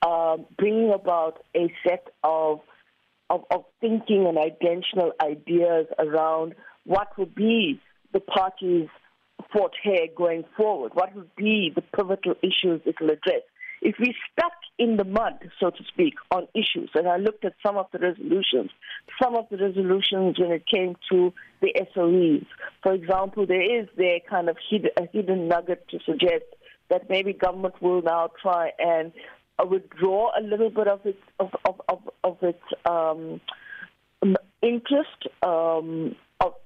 um, 0.06 0.46
bringing 0.58 0.92
about 0.92 1.42
a 1.56 1.72
set 1.86 2.08
of, 2.22 2.60
of, 3.30 3.44
of 3.50 3.64
thinking 3.80 4.26
and 4.26 4.38
identitional 4.38 5.12
ideas 5.20 5.86
around 5.98 6.54
what 6.84 7.16
will 7.16 7.26
be 7.26 7.80
the 8.12 8.20
party's 8.20 8.88
forte 9.52 10.08
going 10.16 10.44
forward, 10.56 10.92
what 10.94 11.14
will 11.14 11.26
be 11.36 11.72
the 11.74 11.82
pivotal 11.96 12.34
issues 12.42 12.80
it 12.84 12.94
will 13.00 13.10
address 13.10 13.42
if 13.84 13.96
we 14.00 14.14
stuck 14.32 14.52
in 14.78 14.96
the 14.96 15.04
mud, 15.04 15.50
so 15.60 15.70
to 15.70 15.84
speak, 15.92 16.14
on 16.30 16.48
issues, 16.54 16.90
and 16.94 17.06
I 17.06 17.18
looked 17.18 17.44
at 17.44 17.52
some 17.64 17.76
of 17.76 17.86
the 17.92 17.98
resolutions, 17.98 18.70
some 19.22 19.36
of 19.36 19.44
the 19.50 19.58
resolutions 19.58 20.40
when 20.40 20.50
it 20.50 20.64
came 20.66 20.96
to 21.12 21.32
the 21.60 21.72
SOEs, 21.94 22.46
for 22.82 22.94
example, 22.94 23.46
there 23.46 23.80
is 23.80 23.86
there 23.96 24.18
kind 24.28 24.48
of 24.48 24.56
hid, 24.68 24.86
a 24.96 25.06
hidden 25.12 25.48
nugget 25.48 25.86
to 25.90 25.98
suggest 26.04 26.44
that 26.88 27.10
maybe 27.10 27.34
government 27.34 27.80
will 27.82 28.02
now 28.02 28.30
try 28.40 28.70
and 28.78 29.12
uh, 29.58 29.66
withdraw 29.66 30.30
a 30.38 30.42
little 30.42 30.70
bit 30.70 30.88
of 30.88 31.00
its 31.04 31.18
of 31.38 31.50
of 31.66 31.80
of, 31.88 31.98
of 32.24 32.36
its 32.42 32.62
um, 32.86 33.40
interest 34.62 35.28
um, 35.42 36.16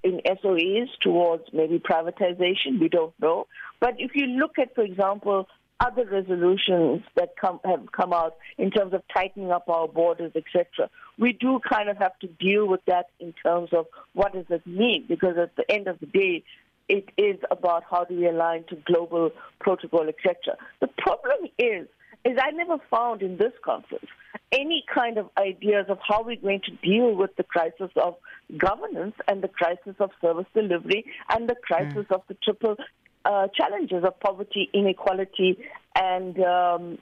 in 0.02 0.20
SOEs 0.42 0.88
towards 1.02 1.44
maybe 1.52 1.78
privatization. 1.78 2.80
We 2.80 2.88
don't 2.88 3.14
know. 3.20 3.46
But 3.80 3.94
if 3.98 4.12
you 4.14 4.26
look 4.26 4.58
at, 4.58 4.74
for 4.74 4.82
example, 4.82 5.46
other 5.80 6.04
resolutions 6.04 7.02
that 7.14 7.34
come, 7.40 7.60
have 7.64 7.90
come 7.92 8.12
out 8.12 8.36
in 8.56 8.70
terms 8.70 8.92
of 8.92 9.02
tightening 9.14 9.50
up 9.50 9.68
our 9.68 9.86
borders, 9.86 10.32
etc. 10.34 10.90
We 11.18 11.32
do 11.32 11.60
kind 11.68 11.88
of 11.88 11.96
have 11.98 12.18
to 12.20 12.26
deal 12.26 12.66
with 12.66 12.80
that 12.86 13.06
in 13.20 13.32
terms 13.44 13.70
of 13.72 13.86
what 14.12 14.32
does 14.32 14.46
it 14.50 14.66
mean, 14.66 15.06
because 15.08 15.36
at 15.36 15.54
the 15.56 15.70
end 15.70 15.86
of 15.86 16.00
the 16.00 16.06
day, 16.06 16.44
it 16.88 17.10
is 17.16 17.38
about 17.50 17.84
how 17.88 18.04
do 18.04 18.16
we 18.16 18.26
align 18.26 18.64
to 18.70 18.76
global 18.86 19.30
protocol, 19.60 20.08
etc. 20.08 20.56
The 20.80 20.88
problem 20.98 21.50
is, 21.58 21.86
is 22.24 22.36
I 22.40 22.50
never 22.50 22.78
found 22.90 23.22
in 23.22 23.36
this 23.36 23.52
conference 23.64 24.06
any 24.50 24.84
kind 24.92 25.18
of 25.18 25.28
ideas 25.38 25.86
of 25.88 25.98
how 26.06 26.22
we're 26.22 26.36
going 26.36 26.62
to 26.64 26.72
deal 26.82 27.14
with 27.14 27.36
the 27.36 27.44
crisis 27.44 27.90
of 27.96 28.16
governance 28.56 29.14
and 29.28 29.42
the 29.42 29.48
crisis 29.48 29.94
of 30.00 30.10
service 30.20 30.46
delivery 30.54 31.04
and 31.30 31.48
the 31.48 31.54
crisis 31.62 32.06
mm. 32.08 32.14
of 32.14 32.22
the 32.28 32.36
triple 32.42 32.76
uh, 33.24 33.48
challenges 33.54 34.04
of 34.04 34.18
poverty, 34.20 34.70
inequality, 34.72 35.58
and 35.94 36.38
um, 36.42 36.98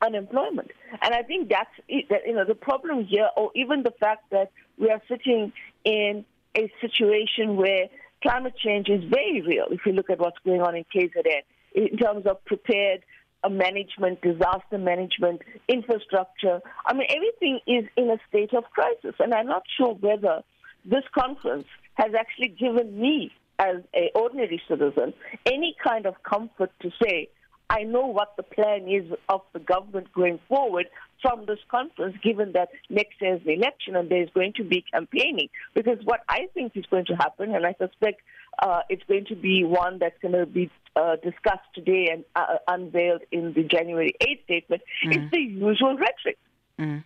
unemployment. 0.00 0.70
And 1.02 1.14
I 1.14 1.22
think 1.22 1.48
that's 1.48 1.70
that, 2.10 2.20
you 2.26 2.34
know 2.34 2.44
the 2.44 2.54
problem 2.54 3.04
here, 3.04 3.28
or 3.36 3.50
even 3.54 3.82
the 3.82 3.92
fact 3.98 4.30
that 4.30 4.50
we 4.78 4.90
are 4.90 5.00
sitting 5.08 5.52
in 5.84 6.24
a 6.56 6.70
situation 6.80 7.56
where 7.56 7.86
climate 8.22 8.54
change 8.56 8.88
is 8.88 9.02
very 9.04 9.42
real. 9.42 9.66
If 9.70 9.80
you 9.86 9.92
look 9.92 10.10
at 10.10 10.18
what's 10.18 10.38
going 10.44 10.62
on 10.62 10.76
in 10.76 10.84
KZN 10.94 11.42
in 11.74 11.96
terms 11.96 12.26
of 12.26 12.44
prepared 12.44 13.02
uh, 13.44 13.48
management, 13.48 14.20
disaster 14.22 14.78
management, 14.78 15.42
infrastructure. 15.68 16.60
I 16.86 16.94
mean, 16.94 17.08
everything 17.10 17.58
is 17.66 17.88
in 17.96 18.10
a 18.10 18.18
state 18.28 18.54
of 18.54 18.64
crisis, 18.70 19.16
and 19.18 19.34
I'm 19.34 19.46
not 19.48 19.64
sure 19.76 19.94
whether 19.94 20.42
this 20.84 21.02
conference 21.12 21.66
has 21.94 22.14
actually 22.18 22.48
given 22.48 23.00
me 23.00 23.32
as 23.58 23.76
an 23.94 24.08
ordinary 24.14 24.60
citizen 24.68 25.12
any 25.46 25.74
kind 25.82 26.06
of 26.06 26.14
comfort 26.22 26.70
to 26.80 26.90
say, 27.02 27.28
I 27.70 27.84
know 27.84 28.06
what 28.06 28.34
the 28.36 28.42
plan 28.42 28.86
is 28.88 29.10
of 29.28 29.40
the 29.54 29.58
government 29.58 30.12
going 30.12 30.38
forward 30.48 30.86
from 31.22 31.46
this 31.46 31.58
conference, 31.70 32.16
given 32.22 32.52
that 32.52 32.68
next 32.90 33.14
year 33.20 33.36
is 33.36 33.40
the 33.46 33.54
election 33.54 33.96
and 33.96 34.10
there's 34.10 34.28
going 34.34 34.52
to 34.56 34.64
be 34.64 34.84
campaigning. 34.92 35.48
Because 35.74 35.98
what 36.04 36.20
I 36.28 36.48
think 36.52 36.72
is 36.74 36.84
going 36.90 37.06
to 37.06 37.14
happen, 37.14 37.54
and 37.54 37.64
I 37.64 37.74
suspect 37.78 38.20
uh, 38.62 38.80
it's 38.90 39.04
going 39.04 39.24
to 39.26 39.36
be 39.36 39.64
one 39.64 39.98
that's 39.98 40.20
going 40.20 40.34
to 40.34 40.44
be 40.44 40.70
uh, 40.96 41.16
discussed 41.16 41.68
today 41.74 42.10
and 42.12 42.24
uh, 42.36 42.58
unveiled 42.68 43.22
in 43.30 43.54
the 43.54 43.62
January 43.62 44.14
8th 44.20 44.44
statement, 44.44 44.82
mm. 45.06 45.24
is 45.24 45.30
the 45.30 45.40
usual 45.40 45.96
rhetoric. 45.96 46.38
Mm. 46.78 47.04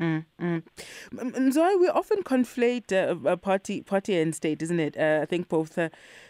Mm, 0.00 0.24
mm. 0.40 1.52
Zoe, 1.52 1.76
we 1.76 1.88
often 1.88 2.22
conflate 2.22 2.92
uh, 2.92 3.36
party, 3.36 3.82
party 3.82 4.16
and 4.16 4.32
state, 4.34 4.62
isn't 4.62 4.78
it? 4.78 4.96
Uh, 4.96 5.20
I 5.22 5.26
think 5.26 5.48
both 5.48 5.76
uh, 5.76 5.88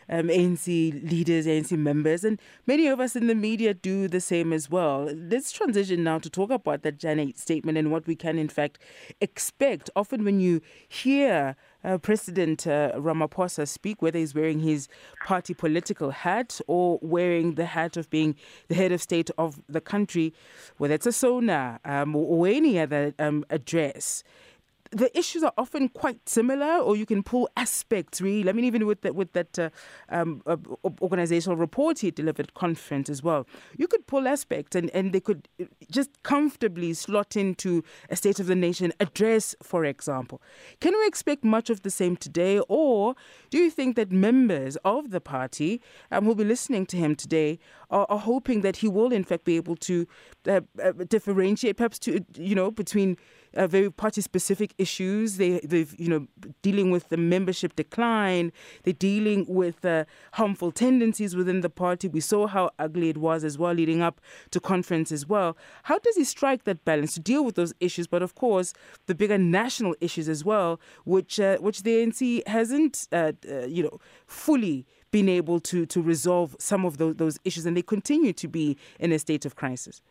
um, 0.09 0.29
ANC 0.29 0.67
leaders, 1.11 1.47
ANC 1.47 1.77
members, 1.77 2.25
and 2.25 2.41
many 2.67 2.87
of 2.87 2.99
us 2.99 3.15
in 3.15 3.27
the 3.27 3.35
media 3.35 3.75
do 3.75 4.09
the 4.09 4.21
same 4.21 4.55
as 4.55 4.71
well. 4.71 5.11
Let's 5.15 5.53
transition 5.53 6.03
now 6.03 6.19
to 6.19 6.31
talk 6.31 6.51
about 6.51 6.83
that 6.83 6.99
Jan 6.99 7.21
8 7.21 7.39
statement 7.39 7.77
and 7.77 7.93
what 7.93 8.07
we 8.07 8.17
can, 8.17 8.39
in 8.39 8.49
fact, 8.49 8.79
expect. 9.21 9.91
Often, 9.95 10.25
when 10.25 10.41
you 10.41 10.63
hear 10.89 11.55
uh, 11.89 11.99
President 11.99 12.67
uh, 12.67 12.93
Ramaphosa 12.95 13.67
speak, 13.67 14.03
whether 14.03 14.19
he's 14.19 14.35
wearing 14.35 14.61
his 14.61 14.89
party 15.25 15.55
political 15.55 16.11
hat 16.11 16.61
or 16.67 16.99
wearing 17.01 17.55
the 17.55 17.65
hat 17.65 17.97
of 17.97 18.11
being 18.11 18.37
the 18.69 18.75
head 18.75 18.93
of 18.93 19.01
state 19.01 19.31
of 19.39 19.61
the 19.69 19.81
country, 19.81 20.35
whether 20.77 20.95
it's 20.95 21.07
a 21.07 21.13
SONA 21.13 21.81
um, 21.85 22.15
or, 22.15 22.47
any 22.49 22.79
other 22.79 23.15
um, 23.19 23.45
address 23.51 24.23
the 24.91 25.17
issues 25.19 25.43
are 25.43 25.53
often 25.59 25.89
quite 25.89 26.29
similar, 26.29 26.79
or 26.79 26.97
you 26.97 27.07
can 27.07 27.23
pull 27.23 27.49
aspects 27.57 28.21
really. 28.21 28.49
I 28.49 28.53
mean, 28.53 28.65
even 28.65 28.87
with 28.87 29.03
that 29.03 29.15
with 29.15 29.33
that 29.33 29.59
uh, 29.59 29.71
um, 30.09 30.43
uh, 30.47 30.57
organizational 31.01 31.57
report 31.57 32.01
he 32.01 32.11
delivered 32.11 32.55
conference 32.55 33.09
as 33.09 33.23
well, 33.23 33.47
you 33.77 33.87
could 33.87 34.07
pull 34.07 34.29
aspects, 34.29 34.77
and 34.77 34.91
and 34.91 35.13
they 35.13 35.21
could 35.21 35.49
uh, 35.61 35.65
just 35.91 36.11
comfortably 36.23 36.95
slot 36.95 37.37
into 37.37 37.83
a 38.11 38.17
State 38.17 38.41
of 38.41 38.47
the 38.47 38.55
Nation 38.55 38.93
address, 39.01 39.55
for 39.63 39.85
example. 39.85 40.41
Can 40.81 40.95
we 40.95 41.07
expect 41.07 41.45
much 41.45 41.71
of 41.71 41.83
the 41.83 41.91
same 41.91 42.17
today, 42.17 42.61
or 42.69 43.15
do 43.51 43.59
you 43.59 43.71
think 43.71 43.97
that 43.97 44.11
members 44.11 44.77
of 44.85 45.11
the 45.11 45.21
party 45.21 45.81
um, 46.11 46.25
who 46.25 46.29
will 46.29 46.35
be 46.35 46.45
listening 46.45 46.87
to 46.87 46.97
him 46.97 47.15
today 47.15 47.59
are, 47.91 48.07
are 48.09 48.19
hoping 48.19 48.61
that 48.63 48.77
he 48.77 48.89
will, 48.89 49.13
in 49.13 49.25
fact, 49.25 49.45
be 49.45 49.57
able 49.57 49.77
to 49.77 50.07
uh, 50.47 50.61
uh, 50.83 50.93
differentiate, 51.09 51.77
perhaps 51.77 51.99
to 52.01 52.25
you 52.37 52.55
know 52.55 52.71
between 52.71 53.17
uh, 53.55 53.67
very 53.67 53.91
party 53.91 54.21
specific 54.21 54.75
issues. 54.79 55.37
They, 55.37 55.61
they've, 55.61 55.95
you 55.99 56.09
know, 56.09 56.27
dealing 56.63 56.91
with 56.91 57.09
the 57.09 57.17
membership 57.17 57.77
decline. 57.77 58.53
They're 58.85 58.93
dealing 58.93 59.47
with 59.49 59.85
uh, 59.85 60.05
harmful 60.33 60.73
tendencies 60.73 61.35
within 61.35 61.61
the 61.61 61.71
party. 61.71 62.09
We 62.09 62.21
saw 62.21 62.47
how 62.47 62.71
ugly 62.79 63.09
it 63.09 63.19
was 63.19 63.45
as 63.45 63.59
well 63.59 63.73
leading 63.73 64.03
up 64.03 64.21
to 64.51 64.61
conference 64.61 65.13
as 65.13 65.27
well. 65.27 65.57
How 65.85 65.99
does 65.99 66.17
he 66.17 66.25
strike 66.25 66.65
that 66.65 66.85
balance 66.85 67.15
to 67.15 67.21
deal 67.21 67.45
with 67.45 67.55
those 67.55 67.73
issues, 67.81 68.07
but 68.07 68.23
of 68.23 68.35
course 68.35 68.73
the 69.07 69.15
bigger 69.15 69.39
national 69.39 69.95
issues 70.01 70.29
as 70.29 70.45
well, 70.45 70.81
which 71.05 71.41
uh, 71.41 71.59
which 71.59 71.83
the 71.83 71.97
ANC 71.97 72.47
hasn't, 72.47 73.09
uh, 73.13 73.33
uh, 73.51 73.67
you 73.67 73.83
know, 73.83 73.99
fully 74.27 74.87
been 75.11 75.29
able 75.29 75.61
to 75.61 75.87
to 75.87 76.03
resolve 76.03 76.55
some 76.59 76.85
of 76.85 76.99
those, 76.99 77.17
those 77.17 77.39
issues, 77.45 77.67
and 77.67 77.77
they 77.77 77.83
continue 77.83 78.33
to 78.33 78.49
be 78.49 78.77
in 78.99 79.13
a 79.13 79.19
state 79.19 79.45
of 79.45 79.57
crisis. 79.57 80.03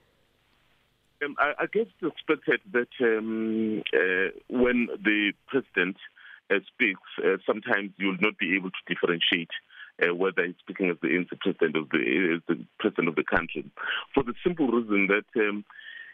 Um, 1.24 1.36
I, 1.40 1.64
I, 1.64 1.66
guess 1.72 1.88
expected 2.02 2.62
that 2.74 2.90
um, 3.02 3.82
uh, 3.94 4.30
when 4.50 4.88
the 5.04 5.34
president 5.48 5.98
uh, 6.52 6.60
speaks, 6.74 7.02
uh, 7.26 7.38
sometimes 7.46 7.92
you'll 7.98 8.18
not 8.22 8.38
be 8.38 8.56
able 8.56 8.70
to 8.70 8.84
differentiate 8.88 9.50
uh, 10.04 10.14
whether 10.14 10.46
he's 10.46 10.56
speaking 10.60 10.90
as 10.90 10.98
the 11.02 11.26
president 11.42 11.76
of 11.76 11.90
the, 11.90 12.40
the, 12.48 12.60
president 12.80 13.08
of 13.08 13.16
the 13.16 13.24
country, 13.24 13.66
for 14.14 14.24
the 14.24 14.34
simple 14.44 14.68
reason 14.68 15.08
that 15.08 15.42
um, 15.42 15.66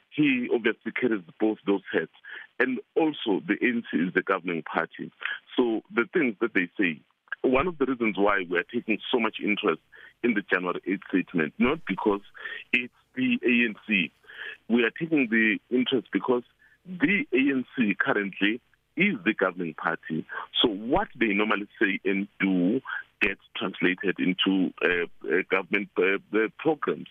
he 0.09 0.47
obviously 0.53 0.91
carries 0.91 1.21
both 1.39 1.57
those 1.65 1.81
hats, 1.91 2.11
and 2.59 2.79
also 2.95 3.41
the 3.45 3.55
ANC 3.61 4.07
is 4.07 4.13
the 4.13 4.21
governing 4.21 4.63
party. 4.63 5.11
So 5.57 5.81
the 5.93 6.05
things 6.13 6.35
that 6.39 6.53
they 6.53 6.69
say. 6.79 6.99
One 7.41 7.67
of 7.67 7.77
the 7.77 7.85
reasons 7.85 8.15
why 8.17 8.45
we 8.49 8.57
are 8.57 8.63
taking 8.73 8.99
so 9.11 9.19
much 9.19 9.35
interest 9.43 9.81
in 10.23 10.33
the 10.33 10.43
January 10.49 10.79
8th 10.87 11.01
statement, 11.09 11.53
not 11.57 11.79
because 11.85 12.21
it's 12.71 12.93
the 13.15 13.37
ANC 13.43 14.11
we 14.69 14.83
are 14.83 14.91
taking 14.91 15.27
the 15.29 15.57
interest 15.75 16.07
because 16.11 16.43
the 16.85 17.25
ANC 17.33 17.97
currently 17.97 18.61
is 18.95 19.15
the 19.25 19.33
governing 19.33 19.73
party. 19.73 20.25
So 20.61 20.69
what 20.69 21.07
they 21.19 21.27
normally 21.27 21.67
say 21.79 21.99
and 22.05 22.27
do 22.39 22.81
gets 23.21 23.41
translated 23.57 24.17
into 24.19 24.73
uh, 24.83 25.05
uh, 25.27 25.41
government 25.49 25.89
uh, 25.97 26.47
programs. 26.59 27.07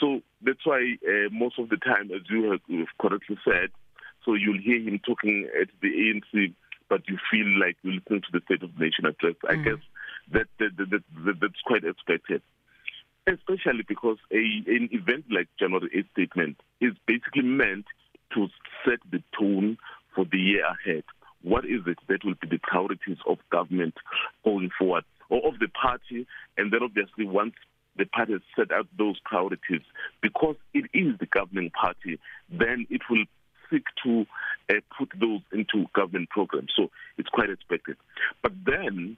So 0.00 0.20
that's 0.42 0.64
why 0.64 0.96
uh, 1.06 1.30
most 1.30 1.58
of 1.58 1.68
the 1.68 1.76
time, 1.76 2.10
as 2.14 2.22
you 2.28 2.50
have 2.50 2.88
correctly 3.00 3.38
said, 3.44 3.70
so 4.24 4.34
you'll 4.34 4.60
hear 4.60 4.80
him 4.80 5.00
talking 5.04 5.48
at 5.60 5.68
the 5.80 5.88
ANC, 5.88 6.54
but 6.88 7.08
you 7.08 7.18
feel 7.30 7.46
like 7.60 7.76
you're 7.82 7.94
listening 7.94 8.22
to 8.22 8.32
the 8.32 8.40
State 8.44 8.62
of 8.62 8.74
the 8.76 8.84
Nation 8.84 9.06
address. 9.06 9.34
Mm. 9.44 9.50
I 9.50 9.56
guess 9.62 9.82
that, 10.32 10.46
that, 10.58 10.76
that, 10.76 11.02
that, 11.24 11.40
that's 11.40 11.60
quite 11.64 11.84
expected 11.84 12.42
especially 13.26 13.82
because 13.86 14.18
a, 14.30 14.36
an 14.66 14.88
event 14.92 15.24
like 15.30 15.48
January 15.58 15.88
8th 15.96 16.10
statement 16.12 16.56
is 16.80 16.92
basically 17.06 17.42
meant 17.42 17.86
to 18.34 18.48
set 18.84 18.98
the 19.10 19.22
tone 19.38 19.78
for 20.14 20.24
the 20.30 20.38
year 20.38 20.64
ahead. 20.66 21.04
What 21.42 21.64
is 21.64 21.82
it 21.86 21.98
that 22.08 22.24
will 22.24 22.34
be 22.40 22.48
the 22.48 22.58
priorities 22.58 23.18
of 23.26 23.38
government 23.50 23.94
going 24.44 24.70
forward, 24.78 25.04
or 25.28 25.46
of 25.46 25.58
the 25.58 25.68
party? 25.68 26.26
And 26.56 26.72
then 26.72 26.80
obviously, 26.82 27.26
once 27.26 27.54
the 27.96 28.06
party 28.06 28.32
has 28.32 28.42
set 28.56 28.72
out 28.72 28.86
those 28.96 29.18
priorities, 29.24 29.82
because 30.22 30.56
it 30.72 30.86
is 30.94 31.18
the 31.18 31.26
governing 31.26 31.70
party, 31.70 32.18
then 32.50 32.86
it 32.90 33.02
will 33.10 33.24
seek 33.70 33.84
to 34.04 34.26
uh, 34.70 34.80
put 34.96 35.10
those 35.20 35.40
into 35.52 35.86
government 35.94 36.30
programs. 36.30 36.72
So 36.76 36.90
it's 37.18 37.28
quite 37.28 37.50
expected. 37.50 37.96
But 38.42 38.52
then, 38.64 39.16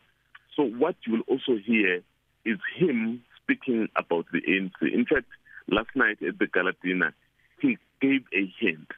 so 0.56 0.64
what 0.64 0.96
you 1.06 1.14
will 1.14 1.24
also 1.28 1.58
hear 1.64 2.02
is 2.44 2.58
him 2.76 3.22
speaking 3.46 3.88
about 3.96 4.26
the 4.32 4.40
ANC. 4.42 4.92
In 4.92 5.06
fact, 5.06 5.26
last 5.68 5.90
night 5.94 6.18
at 6.26 6.38
the 6.38 6.46
gala 6.46 6.72
dinner, 6.82 7.14
he 7.60 7.78
gave 8.00 8.22
a 8.34 8.52
hint 8.58 8.88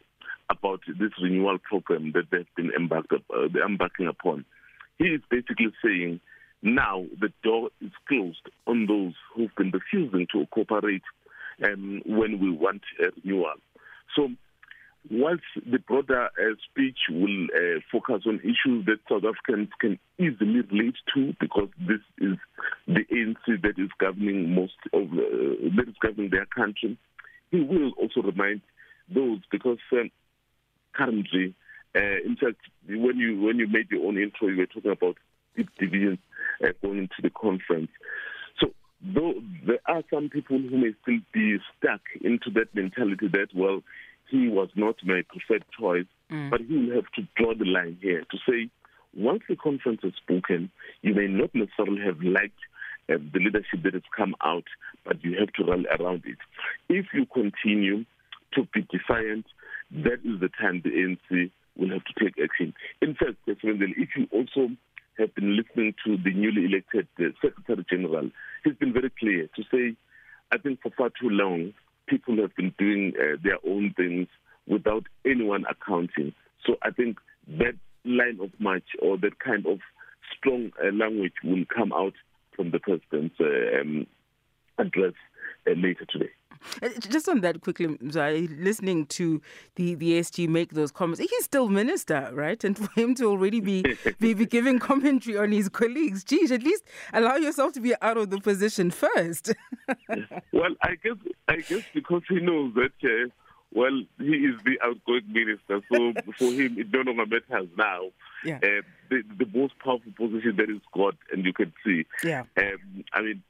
about 0.51 0.81
this 0.87 1.13
renewal 1.23 1.59
program 1.59 2.13
that 2.13 2.25
they've 2.31 2.55
been 2.57 2.73
embarked 2.75 3.13
up, 3.13 3.23
uh, 3.35 3.47
embarking 3.65 4.07
upon. 4.07 4.45
He 4.99 5.05
is 5.05 5.21
basically 5.31 5.73
saying 5.85 6.21
now 6.63 7.05
the 7.21 7.33
door 7.43 7.71
is 7.81 7.93
closed 8.09 8.49
on 8.67 8.87
those 8.87 9.13
who've 9.35 9.55
been 9.57 9.71
refusing 9.71 10.27
to 10.33 10.47
cooperate 10.51 11.03
um, 11.65 12.03
when 12.07 12.41
we 12.41 12.51
want 12.51 12.83
a 13.01 13.11
renewal. 13.23 13.55
So 14.17 14.31
whilst 15.11 15.43
the 15.71 15.79
broader 15.79 16.27
uh, 16.27 16.55
speech 16.71 16.99
will 17.11 17.47
uh, 17.55 17.81
focus 17.91 18.23
on 18.27 18.41
issues 18.41 18.85
that 18.87 18.99
South 19.09 19.25
Africans 19.25 19.69
can 19.81 19.99
easily 20.19 20.61
relate 20.71 20.97
to, 21.15 21.35
because 21.41 21.69
this 21.79 22.01
is 22.19 22.37
the 22.87 23.05
ANC 23.13 23.63
that 23.63 23.79
is 23.79 23.91
governing 23.99 24.55
most 24.55 24.77
of 24.93 25.05
uh, 25.13 25.77
that 25.77 25.87
is 25.89 25.95
governing 26.01 26.31
their 26.31 26.47
country, 26.47 26.99
he 27.51 27.61
will 27.61 27.93
also 27.93 28.23
remind 28.23 28.61
those 29.13 29.41
because 29.51 29.79
um, 29.93 30.11
currently, 30.93 31.55
uh, 31.95 32.21
in 32.25 32.37
fact, 32.37 32.61
when 32.87 33.17
you 33.17 33.41
when 33.41 33.59
you 33.59 33.67
made 33.67 33.91
your 33.91 34.07
own 34.07 34.19
intro, 34.19 34.49
you 34.49 34.59
were 34.59 34.67
talking 34.67 34.91
about 34.91 35.17
deep 35.57 35.69
divisions 35.79 36.19
uh, 36.63 36.69
going 36.83 36.99
into 36.99 37.23
the 37.23 37.31
conference. 37.31 37.91
So 38.61 38.73
though 39.01 39.35
there 39.67 39.81
are 39.87 40.03
some 40.13 40.29
people 40.29 40.59
who 40.59 40.77
may 40.79 40.95
still 41.03 41.21
be 41.33 41.59
stuck 41.77 42.01
into 42.21 42.51
that 42.55 42.75
mentality 42.75 43.29
that, 43.29 43.49
well, 43.55 43.83
he 44.31 44.49
was 44.49 44.69
not 44.75 44.97
my 45.05 45.23
preferred 45.29 45.65
choice, 45.79 46.07
mm. 46.31 46.51
but 46.51 46.61
he 46.61 46.77
will 46.77 46.95
have 46.95 47.11
to 47.17 47.27
draw 47.37 47.55
the 47.55 47.65
line 47.65 47.99
here 48.01 48.25
to 48.31 48.39
say, 48.49 48.71
once 49.17 49.43
the 49.49 49.57
conference 49.57 50.01
is 50.05 50.13
spoken, 50.23 50.71
you 51.03 51.15
may 51.15 51.27
not 51.27 51.55
necessarily 51.55 52.03
have 52.05 52.21
liked 52.21 52.61
uh, 53.11 53.17
the 53.33 53.41
leadership 53.41 53.83
that 53.85 53.95
has 53.95 54.03
come 54.17 54.35
out, 54.45 54.65
but 55.05 55.23
you 55.25 55.37
have 55.39 55.53
to 55.55 55.65
rally 55.65 55.87
around 55.99 56.23
it. 56.27 56.39
If 56.89 57.07
you 57.15 57.27
continue 57.27 58.05
to 58.55 58.69
be 58.75 58.87
defiant, 58.91 59.47
that 59.91 60.21
is 60.25 60.41
the 60.41 60.51
time 60.61 60.83
the 60.85 60.91
ANC 60.91 61.51
will 61.77 61.91
have 61.91 62.05
to 62.05 62.25
take 62.25 62.35
action. 62.43 62.75
In 63.01 63.15
fact, 63.15 63.37
if 63.47 63.63
you 63.63 64.29
also 64.31 64.71
have 65.19 65.35
been 65.35 65.57
listening 65.57 65.95
to 66.05 66.17
the 66.17 66.35
newly 66.35 66.67
elected 66.67 67.09
uh, 67.19 67.33
Secretary 67.43 67.85
General, 67.89 68.31
he's 68.65 68.77
been 68.77 68.93
very 68.93 69.11
clear 69.19 69.49
to 69.57 69.63
say, 69.73 69.97
I 70.53 70.59
think 70.59 70.81
for 70.83 70.91
far 70.97 71.09
too 71.09 71.31
long, 71.31 71.73
people 72.09 72.37
have 72.39 72.55
been 72.57 72.75
doing 72.79 73.13
uh, 73.19 73.37
their 73.43 73.59
own 73.67 73.95
things 73.97 74.29
without 74.67 75.05
anyone 75.25 75.65
accounting. 75.71 76.33
So 76.67 76.77
I 76.83 76.91
think 76.91 77.19
that 77.49 77.75
line 78.05 78.39
of 78.41 78.51
march 78.59 78.89
or 79.01 79.17
that 79.19 79.39
kind 79.39 79.67
of 79.67 79.79
strong 80.37 80.73
uh, 80.83 80.93
language 80.93 81.35
will 81.45 81.65
come 81.75 81.93
out 81.93 82.15
from 82.55 82.71
the 82.71 82.79
president's 82.79 83.37
uh, 83.41 83.81
um, 83.81 84.07
address 84.79 85.15
uh, 85.67 85.73
later 85.77 86.07
today. 86.11 86.31
Uh, 86.83 86.89
just 87.01 87.29
on 87.29 87.41
that 87.41 87.61
quickly, 87.61 87.87
listening 88.01 89.07
to 89.07 89.41
the, 89.77 89.95
the 89.95 90.21
SG 90.21 90.49
make 90.49 90.73
those 90.73 90.91
comments, 90.91 91.21
he's 91.21 91.45
still 91.45 91.69
minister, 91.69 92.31
right? 92.33 92.63
And 92.65 92.77
for 92.79 92.89
him 93.01 93.15
to 93.17 93.27
already 93.27 93.61
be, 93.61 93.85
be, 94.21 94.35
be 94.35 94.47
giving 94.59 94.79
commentary 94.79 95.37
on 95.37 95.53
his 95.53 95.69
colleagues, 95.69 96.25
geez, 96.25 96.51
at 96.53 96.63
least 96.63 96.85
allow 97.13 97.37
yourself 97.37 97.73
to 97.75 97.81
be 97.81 97.95
out 98.03 98.17
of 98.17 98.31
the 98.31 98.41
position 98.41 98.91
first. 98.91 99.55
well, 100.53 100.75
I 100.83 100.97
guess 101.03 101.17
I 101.49 101.57
guess 101.57 101.83
because 101.95 102.23
he 102.29 102.41
knows 102.41 102.75
that, 102.75 102.93
uh, 103.05 103.29
well, 103.73 104.03
he 104.19 104.33
is 104.33 104.61
the 104.65 104.79
outgoing 104.83 105.31
minister, 105.31 105.81
so 105.93 106.13
for 106.39 106.53
him 106.53 106.79
it 106.79 106.89
no 106.93 107.01
longer 107.01 107.27
matters 107.27 107.69
now. 107.77 108.11
Yeah. 108.45 108.57
Uh, 108.57 108.83
the, 109.11 109.23
the 109.39 109.47
most 109.55 109.75
powerful 109.79 110.13
position 110.17 110.57
that 110.57 110.71
is 110.71 110.81
got, 110.95 111.15
and 111.33 111.45
you 111.45 111.53
can 111.53 111.73
see. 111.85 112.07
Yeah. 112.23 112.45
Um, 112.57 113.05
I 113.13 113.23
mean, 113.23 113.43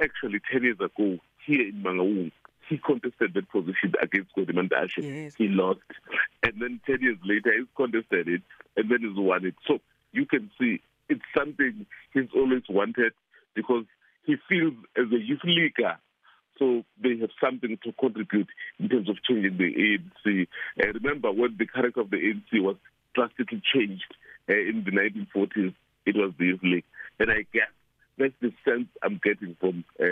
actually, 0.00 0.40
10 0.50 0.62
years 0.62 0.80
ago, 0.80 1.18
here 1.46 1.68
in 1.68 1.82
Mangaung, 1.82 2.32
he 2.68 2.78
contested 2.78 3.34
that 3.34 3.48
position 3.50 3.94
against 4.02 4.34
Gwede 4.36 4.54
Yes. 5.04 5.34
He 5.36 5.48
lost. 5.48 5.80
And 6.42 6.54
then 6.60 6.80
10 6.86 7.00
years 7.00 7.18
later, 7.24 7.52
he's 7.56 7.68
contested 7.76 8.28
it 8.28 8.42
and 8.76 8.90
then 8.90 8.98
he's 9.00 9.16
won 9.16 9.46
it. 9.46 9.54
So 9.66 9.78
you 10.12 10.26
can 10.26 10.50
see 10.58 10.80
it's 11.08 11.22
something 11.36 11.86
he's 12.12 12.28
always 12.34 12.62
wanted 12.68 13.12
because 13.54 13.84
he 14.24 14.36
feels 14.48 14.74
as 14.96 15.06
a 15.12 15.18
youth 15.18 15.44
leaguer. 15.44 15.96
So 16.58 16.84
they 17.00 17.18
have 17.18 17.30
something 17.40 17.78
to 17.84 17.92
contribute 17.92 18.48
in 18.78 18.88
terms 18.88 19.08
of 19.08 19.22
changing 19.22 19.58
the 19.58 19.98
ANC. 20.26 20.46
Uh, 20.82 20.92
remember 20.94 21.30
when 21.30 21.56
the 21.58 21.66
character 21.66 22.00
of 22.00 22.10
the 22.10 22.16
ANC 22.16 22.62
was 22.62 22.76
drastically 23.14 23.62
changed 23.74 24.14
uh, 24.48 24.54
in 24.54 24.84
the 24.84 24.90
1940s, 24.90 25.74
it 26.06 26.16
was 26.16 26.32
the 26.38 26.46
youth 26.46 26.60
league. 26.62 26.84
And 27.18 27.30
I 27.30 27.44
guess 27.52 27.68
that's 28.18 28.34
the 28.40 28.52
sense 28.64 28.88
I'm 29.02 29.20
getting 29.22 29.56
from 29.60 29.84
uh, 30.00 30.06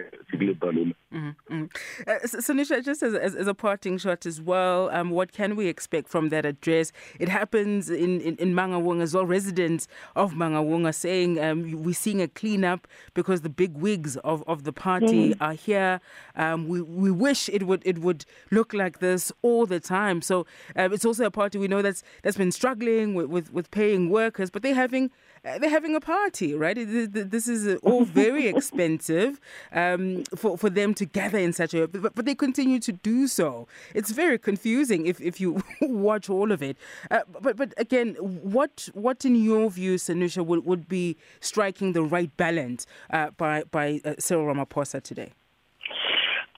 Uh, 2.07 2.19
Sanusha, 2.25 2.85
just 2.85 3.03
as, 3.03 3.15
as, 3.15 3.35
as, 3.35 3.47
a 3.47 3.55
parting 3.55 3.99
shot 3.99 4.27
as 4.27 4.41
well, 4.41 4.91
um, 4.91 5.11
what 5.11 5.33
can 5.33 5.57
we 5.57 5.67
expect 5.67 6.09
from 6.09 6.29
that 6.29 6.45
address? 6.45 6.93
It 7.19 7.29
happens 7.29 7.91
in, 7.91 8.21
in, 8.21 8.37
in 8.37 8.55
Mangaung 8.55 9.03
as 9.03 9.15
well. 9.15 9.27
Residents 9.27 9.89
of 10.15 10.33
Mangaung 10.35 10.87
are 10.87 10.93
saying 10.93 11.43
um, 11.43 11.83
we're 11.83 11.95
seeing 11.95 12.21
a 12.21 12.29
cleanup 12.29 12.87
because 13.15 13.41
the 13.41 13.49
big 13.49 13.75
wigs 13.75 14.17
of, 14.19 14.45
of 14.47 14.65
the 14.65 14.73
party 14.73 15.31
mm-hmm. 15.31 15.43
are 15.43 15.55
here. 15.55 16.01
Um, 16.37 16.69
we, 16.69 16.81
we 16.81 17.11
wish 17.11 17.49
it 17.49 17.65
would 17.65 17.83
it 17.85 17.99
would 17.99 18.25
look 18.51 18.73
like 18.73 19.01
this 19.01 19.33
all 19.43 19.67
the 19.67 19.81
time. 19.81 20.23
So 20.23 20.47
um, 20.77 20.93
it's 20.93 21.05
also 21.05 21.25
a 21.25 21.31
party 21.31 21.59
we 21.59 21.69
know 21.69 21.83
that's 21.83 22.03
that's 22.23 22.37
been 22.37 22.53
struggling 22.53 23.15
with, 23.15 23.27
with, 23.27 23.53
with 23.53 23.71
paying 23.71 24.11
workers, 24.11 24.51
but 24.51 24.63
they're 24.63 24.75
having 24.75 25.11
they're 25.45 25.69
having 25.69 25.95
a 25.95 26.01
party, 26.01 26.55
right? 26.55 26.77
This 26.77 27.49
is 27.49 27.79
all 27.83 28.05
very 28.23 28.47
expensive 28.47 29.41
um, 29.73 30.25
for, 30.35 30.57
for 30.57 30.71
them 30.71 30.95
to 30.95 31.05
gather 31.05 31.39
in 31.39 31.53
such 31.53 31.75
a, 31.75 31.87
but, 31.87 32.15
but 32.15 32.25
they 32.25 32.35
continue 32.35 32.79
to 32.81 32.93
do 32.93 33.27
so. 33.27 33.69
It's 33.95 34.11
very 34.11 34.39
confusing 34.39 35.07
if, 35.07 35.21
if 35.21 35.41
you 35.41 35.63
watch 35.83 36.31
all 36.31 36.51
of 36.51 36.63
it. 36.63 36.77
Uh, 37.11 37.21
but 37.41 37.57
but 37.57 37.75
again, 37.77 38.15
what 38.15 38.89
what 38.95 39.25
in 39.25 39.37
your 39.37 39.71
view, 39.71 39.97
Sanusha, 39.97 40.45
would, 40.45 40.65
would 40.65 40.89
be 40.89 41.17
striking 41.41 41.93
the 41.93 42.03
right 42.03 42.35
balance 42.37 42.87
uh, 43.11 43.31
by 43.31 43.65
by 43.71 44.01
uh, 44.05 44.15
Cyril 44.19 44.47
Ramaphosa 44.47 45.03
today? 45.03 45.33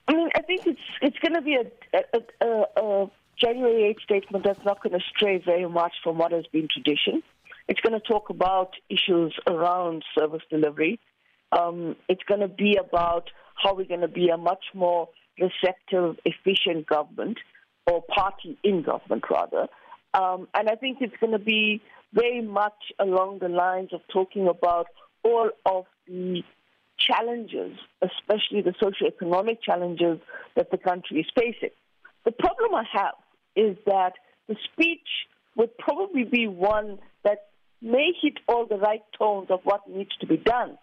I 0.07 0.13
mean, 0.13 0.29
I 0.35 0.41
think 0.41 0.65
it's 0.65 0.79
it's 1.01 1.17
going 1.19 1.33
to 1.33 1.41
be 1.41 1.55
a, 1.55 1.65
a, 2.13 2.45
a, 2.45 2.81
a 2.81 3.11
January 3.37 3.93
8th 3.93 4.01
statement 4.01 4.45
that's 4.45 4.63
not 4.63 4.81
going 4.81 4.97
to 4.97 5.05
stray 5.05 5.37
very 5.37 5.67
much 5.67 5.93
from 6.03 6.17
what 6.17 6.31
has 6.31 6.47
been 6.47 6.67
tradition. 6.71 7.21
It's 7.67 7.79
going 7.81 7.99
to 7.99 8.05
talk 8.05 8.29
about 8.29 8.71
issues 8.89 9.35
around 9.45 10.03
service 10.17 10.41
delivery. 10.49 10.99
Um, 11.51 11.95
it's 12.07 12.23
going 12.23 12.41
to 12.41 12.47
be 12.47 12.77
about 12.77 13.29
how 13.61 13.75
we're 13.75 13.85
going 13.85 14.01
to 14.01 14.07
be 14.07 14.29
a 14.29 14.37
much 14.37 14.65
more 14.73 15.09
receptive, 15.39 16.17
efficient 16.25 16.87
government, 16.87 17.37
or 17.85 18.03
party 18.03 18.57
in 18.63 18.83
government, 18.83 19.23
rather. 19.29 19.67
Um, 20.13 20.47
and 20.53 20.69
I 20.69 20.75
think 20.75 20.97
it's 21.01 21.15
going 21.19 21.33
to 21.33 21.39
be 21.39 21.81
very 22.13 22.41
much 22.41 22.91
along 22.99 23.39
the 23.39 23.49
lines 23.49 23.93
of 23.93 24.01
talking 24.11 24.47
about 24.47 24.87
all 25.23 25.49
of 25.65 25.85
the 26.07 26.43
challenges, 26.97 27.77
especially 28.01 28.61
the 28.61 28.73
socio-economic 28.79 29.61
challenges 29.61 30.19
that 30.55 30.71
the 30.71 30.77
country 30.77 31.19
is 31.19 31.27
facing. 31.35 31.69
The 32.25 32.31
problem 32.31 32.73
I 32.73 32.83
have 32.93 33.15
is 33.55 33.77
that 33.85 34.13
the 34.47 34.55
speech 34.71 35.07
would 35.55 35.77
probably 35.77 36.23
be 36.23 36.47
one 36.47 36.99
that 37.23 37.47
may 37.81 38.11
hit 38.21 38.39
all 38.47 38.65
the 38.65 38.77
right 38.77 39.03
tones 39.17 39.47
of 39.49 39.59
what 39.63 39.87
needs 39.89 40.15
to 40.19 40.27
be 40.27 40.37
done, 40.37 40.77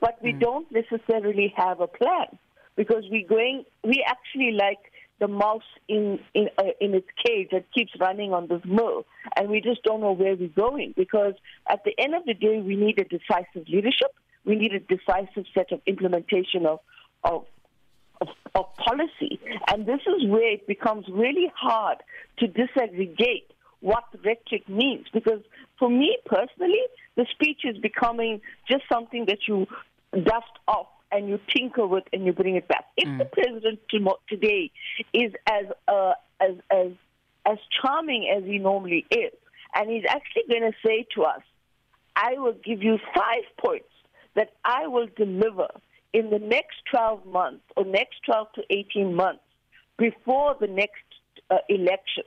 but 0.00 0.18
we 0.22 0.32
mm. 0.32 0.40
don't 0.40 0.66
necessarily 0.72 1.52
have 1.56 1.80
a 1.80 1.86
plan 1.86 2.38
because 2.76 3.04
we're 3.10 3.28
going. 3.28 3.64
We 3.84 4.04
actually 4.06 4.52
like 4.52 4.78
the 5.20 5.28
mouse 5.28 5.62
in 5.86 6.18
in 6.34 6.48
uh, 6.58 6.64
in 6.80 6.94
its 6.94 7.06
cage 7.24 7.48
that 7.52 7.70
keeps 7.72 7.92
running 8.00 8.32
on 8.32 8.48
this 8.48 8.62
mill, 8.64 9.04
and 9.36 9.48
we 9.48 9.60
just 9.60 9.82
don't 9.82 10.00
know 10.00 10.12
where 10.12 10.34
we're 10.34 10.48
going. 10.48 10.94
Because 10.96 11.34
at 11.68 11.84
the 11.84 11.92
end 11.98 12.14
of 12.14 12.24
the 12.24 12.34
day, 12.34 12.60
we 12.60 12.74
need 12.74 12.98
a 12.98 13.04
decisive 13.04 13.68
leadership. 13.68 14.12
We 14.44 14.56
need 14.56 14.72
a 14.72 14.80
decisive 14.80 15.44
set 15.54 15.72
of 15.72 15.80
implementation 15.86 16.66
of 16.66 16.80
of 17.22 17.44
of, 18.20 18.28
of 18.54 18.74
policy, 18.76 19.40
and 19.68 19.86
this 19.86 20.00
is 20.06 20.28
where 20.28 20.52
it 20.52 20.66
becomes 20.66 21.06
really 21.12 21.52
hard 21.54 21.98
to 22.38 22.46
disaggregate 22.46 23.44
what 23.80 24.04
rhetoric 24.24 24.68
means. 24.68 25.06
Because 25.12 25.40
for 25.80 25.90
me 25.90 26.18
personally, 26.26 26.82
the 27.16 27.26
speech 27.32 27.62
is 27.64 27.76
becoming 27.78 28.40
just 28.70 28.84
something 28.92 29.24
that 29.26 29.38
you 29.48 29.66
dust 30.12 30.54
off 30.68 30.86
and 31.10 31.28
you 31.28 31.40
tinker 31.48 31.86
with 31.86 32.04
and 32.12 32.24
you 32.24 32.32
bring 32.32 32.54
it 32.54 32.68
back. 32.68 32.84
If 32.96 33.08
mm. 33.08 33.18
the 33.18 33.24
president 33.24 33.80
today 34.28 34.70
is 35.12 35.32
as 35.48 35.66
uh, 35.88 36.12
as 36.40 36.54
as 36.70 36.92
as 37.46 37.58
charming 37.80 38.32
as 38.36 38.44
he 38.44 38.58
normally 38.58 39.06
is, 39.10 39.32
and 39.74 39.90
he's 39.90 40.04
actually 40.08 40.44
going 40.48 40.70
to 40.70 40.76
say 40.86 41.06
to 41.16 41.22
us, 41.24 41.42
"I 42.14 42.34
will 42.34 42.54
give 42.64 42.82
you 42.82 42.98
five 43.16 43.44
points 43.58 43.88
that 44.34 44.52
I 44.64 44.86
will 44.86 45.08
deliver 45.16 45.68
in 46.12 46.30
the 46.30 46.38
next 46.38 46.76
12 46.90 47.26
months 47.26 47.64
or 47.76 47.84
next 47.84 48.20
12 48.26 48.52
to 48.54 48.62
18 48.70 49.14
months 49.14 49.42
before 49.96 50.56
the 50.60 50.68
next 50.68 51.02
uh, 51.50 51.56
election." 51.68 52.24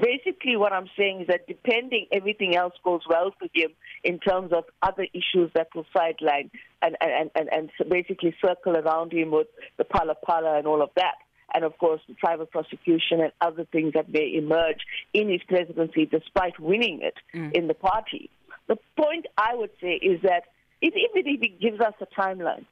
Basically 0.00 0.56
what 0.56 0.72
I'm 0.72 0.88
saying 0.96 1.22
is 1.22 1.26
that 1.28 1.46
depending 1.46 2.06
everything 2.12 2.54
else 2.54 2.74
goes 2.84 3.02
well 3.08 3.32
for 3.38 3.48
him 3.54 3.70
in 4.04 4.18
terms 4.18 4.52
of 4.52 4.64
other 4.82 5.06
issues 5.12 5.50
that 5.54 5.68
will 5.74 5.86
sideline 5.96 6.50
and, 6.82 6.96
and, 7.00 7.30
and, 7.34 7.48
and 7.50 7.70
basically 7.88 8.34
circle 8.44 8.76
around 8.76 9.12
him 9.12 9.30
with 9.30 9.48
the 9.76 9.84
Phala 9.84 10.14
Phala 10.26 10.58
and 10.58 10.66
all 10.66 10.82
of 10.82 10.90
that. 10.96 11.16
And 11.54 11.64
of 11.64 11.76
course, 11.78 12.00
the 12.06 12.14
private 12.14 12.50
prosecution 12.50 13.20
and 13.20 13.32
other 13.40 13.64
things 13.64 13.94
that 13.94 14.10
may 14.10 14.34
emerge 14.36 14.80
in 15.14 15.30
his 15.30 15.40
presidency 15.48 16.06
despite 16.06 16.60
winning 16.60 17.00
it 17.02 17.14
mm. 17.34 17.52
in 17.52 17.68
the 17.68 17.74
party. 17.74 18.30
The 18.66 18.76
point 18.96 19.26
I 19.38 19.54
would 19.54 19.70
say 19.80 19.94
is 19.94 20.20
that 20.22 20.44
if, 20.82 20.94
even 20.94 21.32
if 21.32 21.40
he 21.40 21.48
gives 21.48 21.80
us 21.80 21.94
a 22.00 22.20
timeline, 22.20 22.66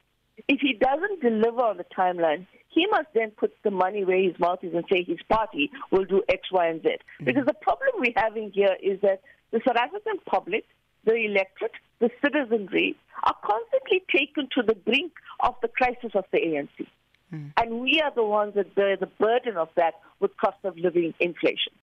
if 0.47 0.61
he 0.61 0.73
doesn't 0.73 1.21
deliver 1.21 1.61
on 1.61 1.77
the 1.77 1.85
timeline, 1.85 2.45
he 2.69 2.85
must 2.87 3.07
then 3.13 3.31
put 3.31 3.53
the 3.63 3.71
money 3.71 4.03
where 4.03 4.21
his 4.21 4.37
mouth 4.39 4.59
is 4.63 4.73
and 4.73 4.83
say 4.91 5.03
his 5.03 5.19
party 5.29 5.71
will 5.91 6.05
do 6.05 6.23
X, 6.29 6.51
Y, 6.51 6.67
and 6.67 6.81
Z. 6.81 6.89
Mm-hmm. 6.89 7.25
Because 7.25 7.45
the 7.45 7.53
problem 7.53 7.89
we're 7.95 8.13
having 8.15 8.51
here 8.51 8.75
is 8.81 8.99
that 9.01 9.21
the 9.51 9.61
South 9.65 9.77
African 9.77 10.17
public, 10.25 10.65
the 11.05 11.15
electorate, 11.15 11.71
the 11.99 12.09
citizenry 12.23 12.95
are 13.23 13.35
constantly 13.43 14.03
taken 14.13 14.47
to 14.55 14.63
the 14.63 14.75
brink 14.75 15.13
of 15.39 15.55
the 15.61 15.67
crisis 15.67 16.11
of 16.13 16.25
the 16.31 16.39
ANC. 16.39 16.87
Mm. 17.33 17.51
And 17.57 17.81
we 17.81 18.01
are 18.01 18.11
the 18.13 18.23
ones 18.23 18.53
that 18.55 18.75
bear 18.75 18.95
the 18.97 19.07
burden 19.07 19.57
of 19.57 19.69
that 19.75 19.95
with 20.19 20.35
cost 20.37 20.57
of 20.63 20.77
living 20.77 21.13
inflation. 21.19 21.73